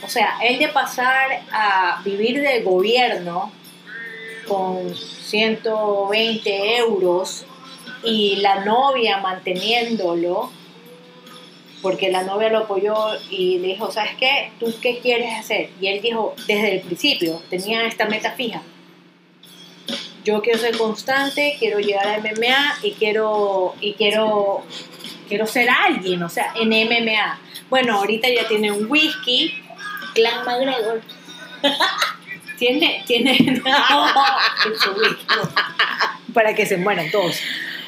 O 0.04 0.08
sea, 0.08 0.38
el 0.42 0.58
de 0.58 0.68
pasar 0.68 1.42
a 1.50 2.00
vivir 2.04 2.40
del 2.40 2.62
gobierno 2.62 3.50
con 4.46 4.94
120 4.94 6.76
euros 6.76 7.44
y 8.02 8.36
la 8.36 8.64
novia 8.64 9.18
manteniéndolo, 9.18 10.50
porque 11.84 12.10
la 12.10 12.22
novia 12.22 12.48
lo 12.48 12.60
apoyó 12.60 12.94
y 13.28 13.58
le 13.58 13.68
dijo, 13.68 13.92
¿sabes 13.92 14.12
qué? 14.18 14.50
¿Tú 14.58 14.74
qué 14.80 15.00
quieres 15.00 15.38
hacer? 15.38 15.68
Y 15.82 15.88
él 15.88 16.00
dijo, 16.00 16.34
desde 16.46 16.76
el 16.76 16.80
principio, 16.80 17.42
tenía 17.50 17.86
esta 17.86 18.06
meta 18.06 18.30
fija. 18.30 18.62
Yo 20.24 20.40
quiero 20.40 20.58
ser 20.58 20.78
constante, 20.78 21.56
quiero 21.58 21.80
llegar 21.80 22.08
a 22.08 22.18
MMA 22.20 22.78
y 22.82 22.92
quiero, 22.92 23.74
y 23.82 23.92
quiero 23.92 24.64
quiero 25.28 25.46
ser 25.46 25.68
alguien, 25.68 26.22
o 26.22 26.30
sea, 26.30 26.54
en 26.58 26.70
MMA. 26.70 27.38
Bueno, 27.68 27.98
ahorita 27.98 28.28
ya 28.30 28.48
tiene 28.48 28.72
un 28.72 28.90
whisky, 28.90 29.62
Clan 30.14 30.42
McGregor. 30.46 31.02
tiene, 32.58 33.04
tiene, 33.06 33.38
no, 33.64 34.06
whisky, 34.96 35.34
para 36.32 36.54
que 36.54 36.64
se 36.64 36.78
mueran 36.78 37.10
todos. 37.10 37.38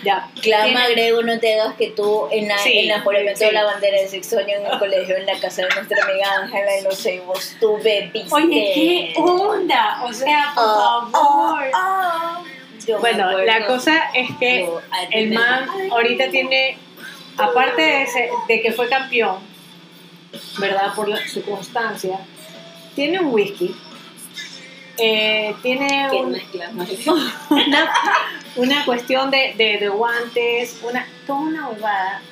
Ya, 0.07 0.29
tiene- 0.41 0.73
McGregor, 0.73 1.25
no 1.25 1.39
te 1.41 1.61
hagas 1.61 1.75
que 1.77 1.91
tú 1.91 2.29
en 2.31 2.47
la, 2.49 2.59
Sí, 2.59 2.79
en 2.79 2.89
la 2.89 3.01
juramento 3.01 3.39
sí. 3.41 3.47
de 3.47 3.53
la 3.53 3.65
bandera 3.65 4.01
de 4.01 4.09
sexto 4.09 4.39
año 4.39 4.55
en 4.57 4.67
el 4.67 4.79
colegio, 4.79 5.17
en 5.17 5.27
la 5.27 5.39
casa 5.41 5.63
de 5.63 5.75
nuestra 5.75 6.05
amiga 6.05 6.27
Ángela 6.43 6.79
y 6.81 6.85
los 6.85 6.97
cebos, 6.97 7.57
tú 7.61 7.77
bebiste. 7.83 8.29
Oye, 8.33 8.73
¿qué 9.15 9.21
onda? 9.21 10.01
O 10.05 10.13
sea, 10.13 10.53
por 10.55 10.65
Ah, 10.65 11.09
favor. 11.11 11.65
Yo 12.87 12.95
me 12.95 13.01
Bueno, 13.01 13.25
acuerdo. 13.31 13.47
la 13.47 13.67
cosa 13.67 14.11
es 14.15 14.29
que 14.39 14.61
Yo, 14.61 14.81
el 15.11 15.33
man 15.33 15.69
ay, 15.77 15.89
ahorita 15.91 16.31
tiene, 16.31 16.79
aparte 17.37 17.83
de, 17.83 18.03
ese- 18.03 18.31
de 18.47 18.63
que 18.63 18.73
fue 18.73 18.89
campeón, 18.89 19.39
¿verdad? 20.59 20.95
Por 20.95 21.09
la- 21.09 21.27
su 21.27 21.43
constancia, 21.45 22.19
tiene 22.95 23.19
un 23.21 23.33
whisky, 23.35 23.75
eh, 24.99 25.55
tiene 25.63 26.09
una, 26.11 26.39
una 28.57 28.85
cuestión 28.85 29.31
de, 29.31 29.55
de, 29.57 29.79
de 29.79 29.89
guantes, 29.89 30.81
una, 30.83 31.07
toda 31.27 31.41
una 31.41 31.69
huevada. 31.69 32.23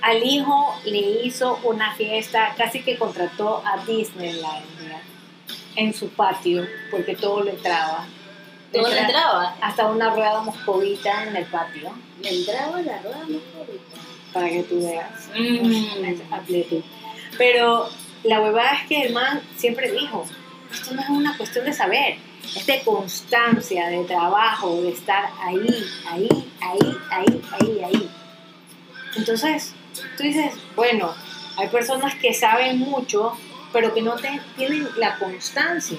Al 0.00 0.24
hijo 0.24 0.74
le 0.84 0.98
hizo 1.24 1.58
una 1.64 1.94
fiesta, 1.94 2.54
casi 2.56 2.82
que 2.82 2.96
contrató 2.96 3.62
a 3.66 3.84
Disneyland 3.84 4.64
¿ya? 4.88 5.00
en 5.76 5.92
su 5.92 6.08
patio, 6.10 6.64
porque 6.90 7.16
todo 7.16 7.42
le 7.42 7.50
entraba. 7.50 8.06
¿Todo 8.72 8.82
le 8.88 8.88
Entra- 9.00 9.06
entraba? 9.06 9.54
Hasta 9.60 9.86
una 9.88 10.10
rueda 10.10 10.40
moscovita 10.42 11.24
en 11.24 11.36
el 11.36 11.46
patio, 11.46 11.90
Le 12.22 12.30
entraba 12.30 12.80
la 12.82 12.98
rueda 13.02 13.18
más 13.18 13.42
favorita. 13.52 13.96
para 14.32 14.48
que 14.48 14.62
tú 14.64 14.84
veas. 14.86 15.28
Mm. 15.36 16.82
Pero 17.36 17.88
la 18.24 18.40
huevada 18.40 18.72
es 18.74 18.86
que 18.88 19.02
el 19.02 19.12
man 19.12 19.40
siempre 19.56 19.90
dijo, 19.90 20.24
esto 20.72 20.94
no 20.94 21.00
es 21.02 21.08
una 21.08 21.36
cuestión 21.36 21.64
de 21.64 21.72
saber, 21.72 22.16
es 22.56 22.66
de 22.66 22.80
constancia, 22.82 23.88
de 23.88 24.04
trabajo, 24.04 24.80
de 24.82 24.90
estar 24.90 25.30
ahí, 25.40 25.66
ahí, 26.10 26.28
ahí, 26.60 26.96
ahí, 27.10 27.42
ahí, 27.60 27.80
ahí. 27.84 28.10
Entonces, 29.16 29.74
tú 30.16 30.22
dices, 30.22 30.52
bueno, 30.76 31.12
hay 31.56 31.68
personas 31.68 32.14
que 32.16 32.32
saben 32.34 32.78
mucho, 32.78 33.32
pero 33.72 33.92
que 33.94 34.02
no 34.02 34.16
te- 34.16 34.40
tienen 34.56 34.88
la 34.96 35.18
constancia. 35.18 35.98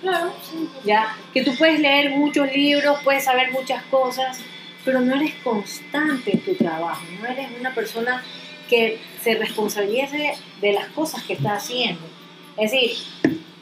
Claro, 0.00 0.32
sí. 0.42 0.68
¿ya? 0.84 1.16
Que 1.32 1.42
tú 1.44 1.54
puedes 1.56 1.78
leer 1.80 2.10
muchos 2.10 2.50
libros, 2.52 2.98
puedes 3.04 3.24
saber 3.24 3.52
muchas 3.52 3.82
cosas, 3.84 4.38
pero 4.84 5.00
no 5.00 5.14
eres 5.14 5.34
constante 5.44 6.32
en 6.32 6.40
tu 6.44 6.54
trabajo, 6.56 7.02
no 7.20 7.26
eres 7.26 7.48
una 7.58 7.72
persona 7.74 8.22
que 8.68 9.00
se 9.22 9.34
responsabilice 9.34 10.34
de 10.60 10.72
las 10.72 10.86
cosas 10.88 11.22
que 11.24 11.34
está 11.34 11.54
haciendo. 11.54 12.00
Es 12.56 12.72
decir, 12.72 12.92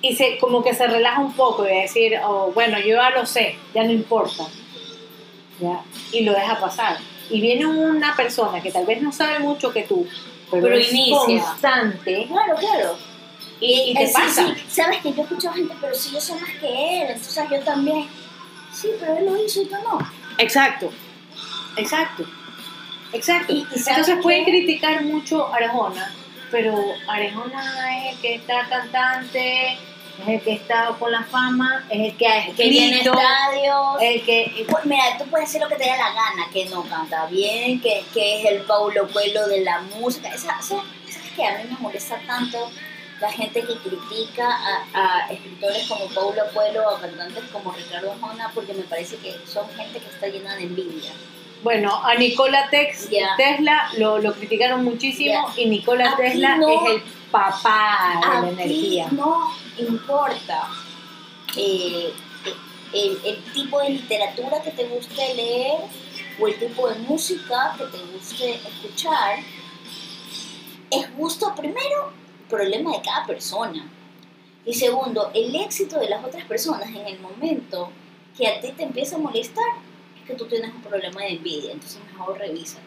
y 0.03 0.17
se, 0.17 0.39
como 0.39 0.63
que 0.63 0.75
se 0.75 0.87
relaja 0.87 1.21
un 1.21 1.33
poco 1.35 1.67
y 1.69 1.75
decir, 1.83 2.19
oh, 2.25 2.51
bueno, 2.55 2.79
yo 2.79 2.97
ya 2.97 3.11
lo 3.11 3.27
sé, 3.27 3.57
ya 3.75 3.83
no 3.85 3.91
importa. 3.93 4.45
¿Ya? 5.61 5.81
Y 6.13 6.23
lo 6.25 6.33
deja 6.33 6.59
pasar. 6.59 6.97
Y 7.29 7.41
viene 7.41 7.67
una 7.67 8.17
persona 8.17 8.61
que 8.63 8.73
tal 8.73 8.87
vez 8.87 9.03
no 9.03 9.13
sabe 9.13 9.39
mucho 9.41 9.73
que 9.73 9.83
tú, 9.83 10.07
pero, 10.51 10.63
Pero 10.65 10.77
es 10.79 10.91
inicia. 10.91 11.17
constante 11.45 12.27
Claro, 12.27 12.57
claro. 12.57 12.97
y, 13.61 13.91
y 13.91 13.95
te 13.95 14.05
Eh, 14.05 14.11
pasa. 14.13 14.47
sí. 14.55 14.63
Sabes 14.69 14.99
que 15.01 15.13
yo 15.13 15.23
escucho 15.23 15.53
gente, 15.53 15.75
pero 15.81 15.95
si 15.95 16.13
yo 16.13 16.21
sé 16.21 16.35
más 16.35 16.51
que 16.61 17.03
él, 17.03 17.09
entonces 17.11 17.45
yo 17.51 17.61
también. 17.61 18.09
Sí, 18.73 18.89
pero 18.99 19.17
él 19.19 19.27
lo 19.27 19.45
hizo 19.45 19.63
y 19.63 19.69
yo 19.69 19.79
no. 19.83 19.99
Exacto, 20.39 20.91
exacto, 21.77 22.25
exacto. 23.13 23.53
Y- 23.53 23.59
y 23.75 23.79
¿sabes 23.79 23.89
Entonces 23.89 24.17
pueden 24.23 24.45
qué? 24.47 24.51
criticar 24.53 25.03
mucho 25.05 25.47
a 25.53 25.57
Arjona, 25.57 26.13
pero 26.51 26.75
Arjona 27.07 27.99
es 28.09 28.15
el 28.15 28.21
que 28.23 28.35
está 28.37 28.67
cantante, 28.69 29.77
es 30.23 30.29
el 30.29 30.41
que 30.43 30.53
está 30.53 30.95
con 30.99 31.11
la 31.13 31.23
fama, 31.25 31.85
es 31.91 32.13
el 32.13 32.17
que 32.17 32.27
ha 32.27 32.47
Que 32.55 32.69
viene 32.69 32.97
escrito, 32.99 33.13
estadios. 33.19 34.03
el 34.03 34.23
que... 34.25 34.67
Pues, 34.69 34.85
Mira, 34.87 35.05
tú 35.19 35.25
puedes 35.31 35.49
hacer 35.49 35.61
lo 35.63 35.69
que 35.69 35.77
te 35.77 35.85
dé 35.85 35.91
la 35.91 36.13
gana, 36.13 36.49
que 36.53 36.67
no 36.67 36.83
canta 36.85 37.27
bien, 37.27 37.81
que, 37.81 38.05
que 38.13 38.41
es 38.41 38.47
el 38.53 38.61
Paulo 38.63 39.09
Coelho 39.13 39.47
de 39.49 39.61
la 39.63 39.81
música. 39.81 40.29
Esa, 40.29 40.59
esa- 40.59 40.83
¿Sabes 41.09 41.31
qué? 41.37 41.45
A 41.47 41.59
mí 41.59 41.65
me 41.71 41.77
molesta 41.79 42.21
tanto 42.27 42.71
la 43.21 43.31
gente 43.31 43.61
que 43.61 43.77
critica 43.77 44.49
a, 44.95 45.27
a 45.27 45.33
escritores 45.33 45.87
como 45.87 46.07
Paulo 46.15 46.43
Coelho 46.55 46.85
o 46.89 46.97
a 46.97 47.01
cantantes 47.01 47.45
como 47.53 47.71
Ricardo 47.73 48.13
Arjona 48.13 48.51
porque 48.55 48.73
me 48.73 48.83
parece 48.85 49.17
que 49.19 49.37
son 49.47 49.69
gente 49.77 49.99
que 49.99 50.07
está 50.09 50.27
llena 50.29 50.57
de 50.57 50.63
envidia. 50.63 51.13
Bueno, 51.63 51.95
a 52.03 52.15
Nikola 52.15 52.71
Tex-. 52.71 53.11
Tesla 53.37 53.91
lo, 53.99 54.19
lo 54.19 54.33
criticaron 54.33 54.83
muchísimo 54.83 55.53
y 55.57 55.67
Nikola 55.67 56.13
Aquí 56.13 56.23
Tesla 56.23 56.57
no. 56.57 56.69
es 56.87 56.93
el 56.95 57.03
papá 57.31 58.21
de 58.21 58.40
la 58.43 58.49
energía. 58.51 59.09
no 59.12 59.53
importa 59.79 60.69
eh, 61.57 62.12
el, 62.93 63.21
el 63.25 63.53
tipo 63.53 63.81
de 63.81 63.90
literatura 63.90 64.62
que 64.62 64.71
te 64.73 64.85
guste 64.88 65.35
leer 65.35 65.81
o 66.40 66.49
el 66.49 66.59
tipo 66.59 66.88
de 66.88 66.99
música 67.01 67.75
que 67.77 67.85
te 67.85 67.99
guste 68.12 68.55
escuchar. 68.55 69.38
Es 70.90 71.16
gusto 71.16 71.55
primero, 71.55 72.12
problema 72.49 72.93
de 72.93 73.03
cada 73.03 73.27
persona. 73.27 73.88
Y 74.64 74.75
segundo, 74.75 75.31
el 75.35 75.55
éxito 75.55 75.99
de 75.99 76.09
las 76.09 76.25
otras 76.25 76.45
personas 76.45 76.88
en 76.88 77.07
el 77.07 77.21
momento 77.21 77.90
que 78.37 78.47
a 78.47 78.61
ti 78.61 78.73
te 78.73 78.83
empieza 78.83 79.16
a 79.16 79.19
molestar 79.19 79.64
es 80.21 80.27
que 80.27 80.35
tú 80.35 80.47
tienes 80.47 80.75
un 80.75 80.83
problema 80.83 81.21
de 81.23 81.29
envidia. 81.35 81.73
Entonces 81.73 82.01
mejor 82.12 82.38
revísate. 82.38 82.83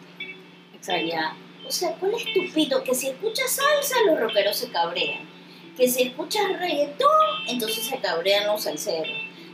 O 0.80 0.84
sea, 0.84 1.02
ya. 1.02 1.36
O 1.66 1.72
sea, 1.72 1.92
¿cuál 1.92 2.12
es 2.14 2.24
tu 2.34 2.52
pito? 2.54 2.82
Que 2.82 2.94
si 2.94 3.08
escuchas 3.08 3.50
salsa, 3.50 3.96
los 4.06 4.20
rockeros 4.20 4.56
se 4.56 4.68
cabrean. 4.70 5.20
Que 5.76 5.88
si 5.88 6.02
escuchas 6.02 6.42
reggaetón, 6.58 7.08
entonces 7.48 7.84
se 7.86 7.98
cabrean 7.98 8.46
los 8.46 8.62
salseros. 8.62 9.08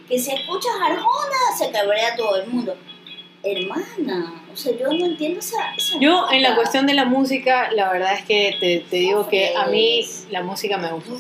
Que 0.09 0.19
si 0.19 0.33
escuchas 0.33 0.73
arjona, 0.83 1.57
se 1.59 1.71
cabrea 1.71 2.15
todo 2.17 2.37
el 2.37 2.47
mundo. 2.49 2.77
Hermana, 3.43 4.43
o 4.53 4.57
sea, 4.57 4.77
yo 4.77 4.89
no 4.93 5.07
entiendo 5.07 5.39
esa. 5.41 5.75
esa 5.75 5.99
Yo 5.99 6.27
en 6.31 6.43
la 6.43 6.51
nota. 6.51 6.61
cuestión 6.61 6.87
de 6.87 6.93
la 6.93 7.07
música, 7.07 7.73
la 7.73 7.91
verdad 7.91 8.13
es 8.13 8.25
que 8.27 8.55
te, 8.61 8.81
te 8.81 8.97
digo 8.97 9.29
que 9.31 9.57
a 9.57 9.67
mí 9.69 10.07
la 10.31 10.43
música 10.43 10.77
me 10.77 10.93
gusta. 10.93 11.13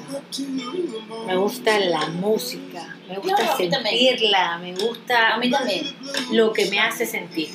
Me 1.26 1.36
gusta 1.36 1.78
la 1.80 2.06
música, 2.08 2.94
me 3.08 3.16
gusta 3.16 3.36
Claro, 3.36 3.56
sentirla, 3.56 4.58
me 4.58 4.74
gusta 4.74 5.34
A 5.34 5.38
mí 5.38 5.50
también. 5.50 5.96
lo 6.32 6.52
que 6.52 6.66
me 6.66 6.78
hace 6.78 7.06
sentir. 7.06 7.48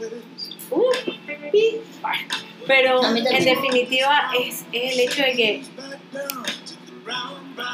Pero 0.00 0.16
A 2.02 2.12
mí 3.12 3.20
en 3.30 3.44
definitiva 3.44 4.30
es, 4.38 4.64
es 4.72 4.92
el 4.92 5.00
hecho 5.00 5.22
de 5.22 5.32
que 5.32 5.62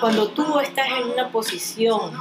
cuando 0.01 0.29
tú 0.29 0.61
estás 0.61 0.87
en 0.89 1.11
una 1.11 1.31
posición 1.31 2.13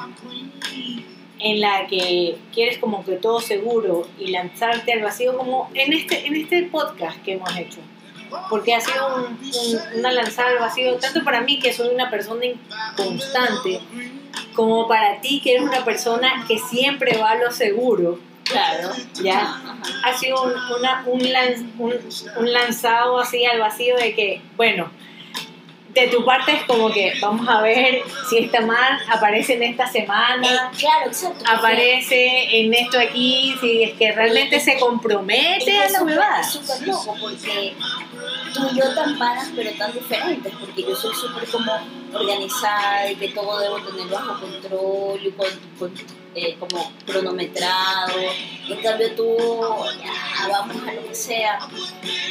en 1.40 1.62
la 1.62 1.88
que 1.88 2.38
quieres 2.54 2.78
como 2.78 3.04
que 3.06 3.14
todo 3.14 3.40
seguro 3.42 4.08
y 4.18 4.28
lanzarte 4.28 4.94
al 4.94 5.02
vacío 5.02 5.38
como 5.38 5.70
en 5.74 5.94
este, 5.94 6.26
en 6.26 6.36
este 6.36 6.64
podcast 6.64 7.22
que 7.24 7.34
hemos 7.34 7.56
hecho. 7.58 7.80
Porque 8.50 8.74
ha 8.74 8.82
sido 8.82 9.16
un- 9.18 9.24
un- 9.26 10.00
una 10.00 10.12
lanzada 10.12 10.50
al 10.50 10.60
vacío 10.60 10.96
tanto 10.96 11.24
para 11.24 11.42
mí 11.42 11.60
que 11.60 11.72
soy 11.74 11.90
una 11.94 12.10
persona 12.10 12.46
inconstante 12.46 13.80
como 14.56 14.88
para 14.88 15.20
ti 15.22 15.40
que 15.42 15.52
eres 15.56 15.64
una 15.64 15.84
persona 15.86 16.46
que 16.48 16.58
siempre 16.58 17.18
va 17.18 17.32
a 17.32 17.36
lo 17.36 17.52
seguro. 17.52 18.20
Claro. 18.54 18.90
Ya. 19.22 19.62
Ha 20.06 20.18
sido 20.18 20.42
un, 20.44 20.54
una- 20.80 21.04
un, 21.06 21.20
lan- 21.22 21.72
un, 21.78 21.94
un 22.38 22.54
lanzado 22.54 23.20
así 23.20 23.46
al 23.46 23.60
vacío 23.60 23.96
de 23.98 24.16
que, 24.16 24.42
bueno, 24.56 24.90
de 25.90 26.08
tu 26.08 26.26
parte 26.26 26.54
es 26.54 26.64
como 26.64 26.92
que 26.92 27.14
vamos 27.22 27.48
a 27.48 27.62
ver 27.62 28.02
si 28.28 28.40
esta 28.40 28.62
man 28.62 28.98
aparece 29.10 29.54
en 29.54 29.64
esta 29.64 29.84
Eh, 29.86 29.92
semana, 29.92 30.72
claro, 30.80 31.06
exacto. 31.08 31.44
aparece 31.48 32.60
en 32.62 32.74
esto 32.74 32.98
aquí, 33.00 33.56
si 33.62 33.84
es 33.84 33.94
que 33.94 34.12
realmente 34.12 34.60
se 34.60 34.80
compromete 34.80 35.78
a 35.78 35.86
es 35.86 35.92
la 35.92 36.00
súper- 36.00 36.14
huevada. 36.18 36.42
es 36.42 36.52
súper 36.52 36.88
loco 36.88 37.16
porque 37.22 37.76
tú 38.56 38.70
y 38.72 38.78
yo 38.80 38.96
tan 38.96 39.20
panas 39.20 39.52
pero 39.56 39.70
tan 39.78 39.94
diferentes 39.94 40.54
porque 40.60 40.82
yo 40.82 40.96
soy 40.96 41.14
súper 41.14 41.48
como 41.50 41.72
organizada 42.14 43.12
y 43.12 43.16
que 43.16 43.28
todo 43.30 43.60
debo 43.60 43.78
tener 43.82 44.08
bajo 44.08 44.40
control 44.40 45.20
y 45.28 45.32
con, 45.32 45.48
con- 45.78 45.94
eh, 46.36 46.56
como 46.60 46.92
cronometrado 47.06 48.14
en 48.70 48.82
cambio 48.82 49.16
tú 49.16 49.38
ya, 50.04 50.48
vamos 50.48 50.78
a 50.88 50.94
lo 50.94 51.08
que 51.08 51.16
sea 51.16 51.60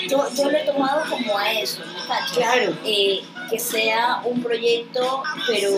yo, 0.09 0.27
yo 0.37 0.51
lo 0.51 0.59
he 0.59 0.65
tomado 0.65 1.09
como 1.09 1.39
a 1.39 1.53
eso 1.53 1.81
¿me 1.87 2.07
cachas? 2.07 2.37
Claro. 2.37 2.77
Eh, 2.85 3.23
que 3.51 3.59
sea 3.59 4.23
un 4.25 4.43
proyecto 4.43 5.23
pero 5.47 5.71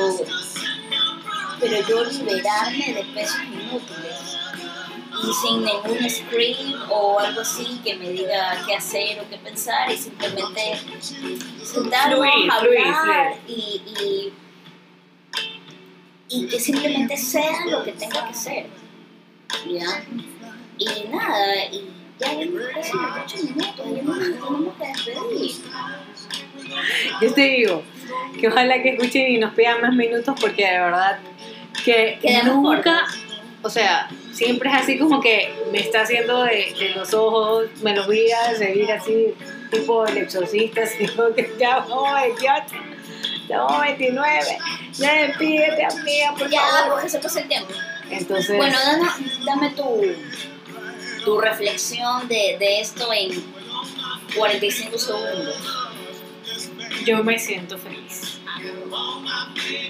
pero 1.61 1.89
yo 1.89 2.05
liberarme 2.05 2.95
de 2.95 3.05
pesos 3.15 3.41
inútiles 3.45 4.39
y 5.23 5.33
sin 5.33 5.65
ningún 5.65 6.11
script 6.11 6.91
o 6.91 7.19
algo 7.19 7.41
así 7.41 7.81
que 7.85 7.95
me 7.95 8.11
diga 8.11 8.63
qué 8.67 8.75
hacer 8.75 9.21
o 9.21 9.29
qué 9.29 9.39
pensar 9.39 9.91
y 9.91 9.97
simplemente 9.97 10.79
sentarnos, 11.63 12.21
hablar 12.51 13.39
y, 13.47 13.81
y, 13.87 14.33
y 16.35 16.47
que 16.49 16.59
simplemente 16.59 17.17
sea 17.17 17.53
lo 17.71 17.85
que 17.85 17.93
tenga 17.93 18.27
que 18.29 18.35
ser. 18.35 18.67
¿Ya? 19.71 20.05
Y 20.79 21.09
nada, 21.09 21.65
y 21.71 21.89
ya 22.19 22.35
vimos 22.35 22.63
ocho 22.77 23.37
minutos, 23.43 23.85
ya 23.95 24.03
nos 24.03 24.17
tenemos 24.17 24.75
que 24.77 24.87
despedir. 24.87 25.53
Yo 27.21 27.35
te 27.35 27.41
digo 27.41 27.83
que 28.41 28.49
ojalá 28.49 28.83
que 28.83 28.91
escuchen 28.91 29.31
y 29.31 29.39
nos 29.39 29.55
pidan 29.55 29.81
más 29.81 29.95
minutos 29.95 30.35
porque 30.41 30.65
de 30.67 30.79
verdad 30.81 31.19
que 31.85 32.19
Quedamos 32.21 32.57
nunca, 32.57 33.03
cortos. 33.03 33.25
o 33.63 33.71
sea, 33.71 34.09
siempre 34.33 34.71
es 34.71 34.77
así 34.77 34.99
como 34.99 35.21
que 35.21 35.55
me 35.71 35.79
está 35.79 36.03
haciendo 36.03 36.43
de, 36.43 36.75
de 36.79 36.95
los 36.97 37.15
ojos, 37.15 37.67
me 37.83 37.95
los 37.95 38.07
voy 38.07 38.31
a 38.33 38.55
seguir 38.57 38.91
así, 38.91 39.35
tipo 39.71 40.05
el 40.07 40.19
exorcista, 40.19 40.83
así 40.85 41.07
como 41.09 41.33
que 41.35 41.53
ya 41.59 41.81
28, 41.81 42.41
ya 42.43 42.67
vamos 43.49 43.81
29, 43.83 44.59
ya 44.93 45.13
despídete 45.27 45.85
amiga, 45.85 46.35
por 46.39 46.51
Ya, 46.51 46.61
favor. 46.61 46.93
porque 46.95 47.09
se 47.11 47.19
pasa 47.19 47.41
el 47.41 47.49
tiempo. 47.49 47.73
Entonces, 48.11 48.57
Bueno, 48.57 48.79
dana- 48.79 49.17
dame 49.45 49.71
tu, 49.71 50.03
tu 51.25 51.41
reflexión 51.41 52.29
de, 52.29 52.57
de 52.59 52.81
esto 52.81 53.09
en 53.13 53.45
45 54.37 54.99
segundos. 54.99 55.57
yo 57.05 57.23
me 57.25 57.39
siento 57.39 57.77
feliz 57.79 58.39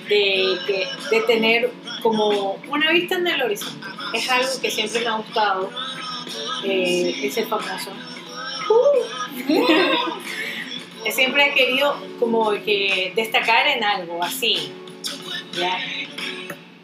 de, 0.09 0.59
que, 0.67 0.89
de 1.11 1.21
tener 1.23 1.73
como 2.03 2.55
una 2.69 2.91
vista 2.91 3.17
en 3.17 3.27
el 3.27 3.43
horizonte. 3.43 3.87
Es 4.13 4.29
algo 4.31 4.49
que 4.61 4.71
siempre 4.71 5.01
me 5.01 5.07
ha 5.09 5.17
gustado, 5.17 5.71
eh, 6.65 7.21
ese 7.23 7.45
famoso. 7.47 7.91
Uh. 8.71 9.35
siempre 11.13 11.47
he 11.49 11.55
querido 11.55 11.97
como 12.19 12.51
que 12.53 13.13
destacar 13.15 13.67
en 13.67 13.83
algo 13.85 14.23
así, 14.23 14.73
¿ya? 15.59 15.79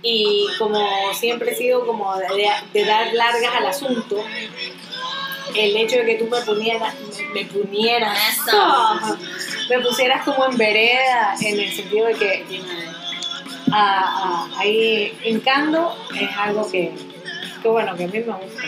Y 0.02 0.46
como 0.58 0.80
siempre 1.14 1.52
he 1.52 1.54
sido 1.54 1.86
como 1.86 2.14
de, 2.16 2.48
de 2.72 2.84
dar 2.86 3.12
largas 3.12 3.54
al 3.56 3.66
asunto, 3.66 4.24
el 5.54 5.76
hecho 5.76 5.96
de 5.96 6.06
que 6.06 6.14
tú 6.14 6.26
me 6.28 6.40
pusieras, 6.40 6.94
me 7.34 7.44
pusieras, 7.44 8.18
Eso. 8.46 9.16
me 9.68 9.78
pusieras 9.80 10.24
como 10.24 10.46
en 10.46 10.56
vereda, 10.56 11.34
en 11.40 11.60
el 11.60 11.70
sentido 11.72 12.06
de 12.06 12.14
que 12.14 12.44
a- 13.72 14.48
a- 14.54 14.58
ahí 14.60 15.12
hincando 15.24 15.94
es 16.18 16.28
algo 16.36 16.70
que, 16.70 16.92
que 17.62 17.68
bueno, 17.68 17.94
que 17.96 18.04
a 18.04 18.06
mí 18.08 18.12
me 18.18 18.20
gusta. 18.22 18.62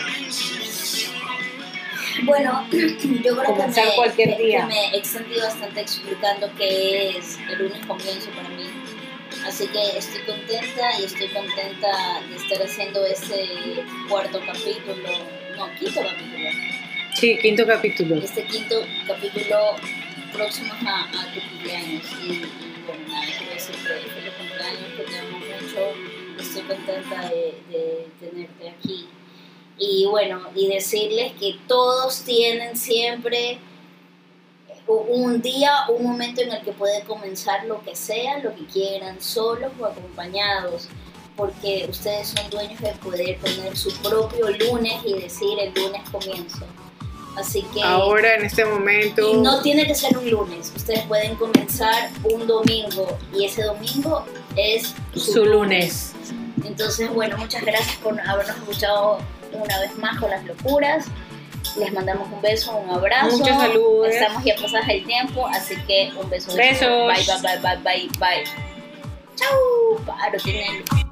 Bueno, 2.23 2.67
yo 2.71 3.35
creo 3.37 3.43
Comenzar 3.43 3.83
que 3.85 3.89
me, 3.89 3.95
cualquier 3.95 4.37
que- 4.37 4.43
día. 4.43 4.59
que 4.61 4.65
me 4.73 4.87
he 4.93 4.97
extendido 4.97 5.43
bastante 5.43 5.81
explicando 5.81 6.49
qué 6.57 7.17
es 7.17 7.37
el 7.49 7.57
lunes 7.59 7.85
comienzo 7.85 8.29
para 8.31 8.49
mí. 8.49 8.65
Así 9.45 9.67
que 9.67 9.97
estoy 9.97 10.21
contenta 10.21 10.99
y 10.99 11.03
estoy 11.05 11.27
contenta 11.29 12.21
de 12.29 12.35
estar 12.35 12.61
haciendo 12.65 13.05
este 13.05 13.83
cuarto 14.07 14.39
capítulo, 14.45 14.95
no, 15.57 15.69
quinto 15.79 16.01
capítulo. 16.01 16.49
Sí, 17.15 17.37
quinto 17.41 17.65
capítulo. 17.65 18.15
Este 18.23 18.43
quinto 18.45 18.85
capítulo 19.07 19.75
próximo 20.31 20.73
a, 20.85 21.03
a 21.09 21.33
tu 21.33 21.39
cumpleaños. 21.49 22.03
Y, 22.23 22.31
y 22.31 22.45
bueno, 22.87 23.01
nada, 23.09 23.25
quiero 23.37 23.53
decirte 23.53 23.81
feliz 23.81 24.33
cumpleaños, 24.37 24.93
que 24.97 25.03
te 25.03 25.19
amo 25.19 25.37
mucho, 25.39 26.41
estoy 26.41 26.61
contenta 26.63 27.29
de, 27.29 27.53
de 27.69 28.07
tenerte 28.21 28.69
aquí. 28.69 29.07
Y 29.77 30.05
bueno, 30.05 30.41
y 30.55 30.67
decirles 30.67 31.33
que 31.39 31.57
todos 31.67 32.21
tienen 32.21 32.77
siempre 32.77 33.59
un 34.87 35.41
día, 35.41 35.85
un 35.89 36.03
momento 36.03 36.41
en 36.41 36.51
el 36.51 36.61
que 36.61 36.73
pueden 36.73 37.05
comenzar 37.05 37.65
lo 37.65 37.81
que 37.83 37.95
sea, 37.95 38.39
lo 38.39 38.53
que 38.55 38.65
quieran, 38.65 39.21
solos 39.21 39.71
o 39.79 39.85
acompañados, 39.85 40.89
porque 41.35 41.87
ustedes 41.89 42.29
son 42.29 42.49
dueños 42.49 42.79
de 42.81 42.91
poder 42.93 43.37
poner 43.37 43.75
su 43.77 43.91
propio 44.01 44.49
lunes 44.49 45.01
y 45.05 45.13
decir 45.13 45.57
el 45.59 45.73
lunes 45.73 46.01
comienzo. 46.11 46.65
Así 47.35 47.63
que... 47.73 47.81
Ahora, 47.81 48.35
en 48.35 48.45
este 48.45 48.63
momento... 48.63 49.33
Y 49.33 49.37
no 49.37 49.61
tiene 49.61 49.87
que 49.87 49.95
ser 49.95 50.15
un 50.17 50.29
lunes, 50.29 50.71
ustedes 50.75 51.03
pueden 51.07 51.35
comenzar 51.35 52.11
un 52.23 52.45
domingo 52.45 53.17
y 53.33 53.45
ese 53.45 53.63
domingo 53.63 54.23
es 54.55 54.93
su 55.15 55.45
lunes. 55.45 56.13
Entonces, 56.63 57.11
bueno, 57.11 57.37
muchas 57.37 57.63
gracias 57.63 57.97
por 57.97 58.19
habernos 58.19 58.55
escuchado 58.57 59.17
una 59.53 59.79
vez 59.79 59.97
más 59.97 60.19
con 60.19 60.29
las 60.29 60.43
locuras. 60.45 61.07
Les 61.77 61.91
mandamos 61.91 62.27
un 62.31 62.41
beso, 62.41 62.75
un 62.75 62.89
abrazo. 62.89 63.37
Muchos 63.37 63.57
saludos. 63.57 64.09
Estamos 64.09 64.43
ya 64.43 64.55
pasadas 64.55 64.89
el 64.89 65.05
tiempo, 65.05 65.47
así 65.47 65.75
que 65.87 66.11
un 66.21 66.29
beso. 66.29 66.55
Besos. 66.55 67.07
Bye, 67.07 67.25
bye, 67.25 67.57
bye, 67.57 67.77
bye, 67.77 67.77
bye, 67.77 68.09
bye. 68.19 68.43
Chau. 69.35 70.05
Paro, 70.05 70.37
tienen. 70.43 71.02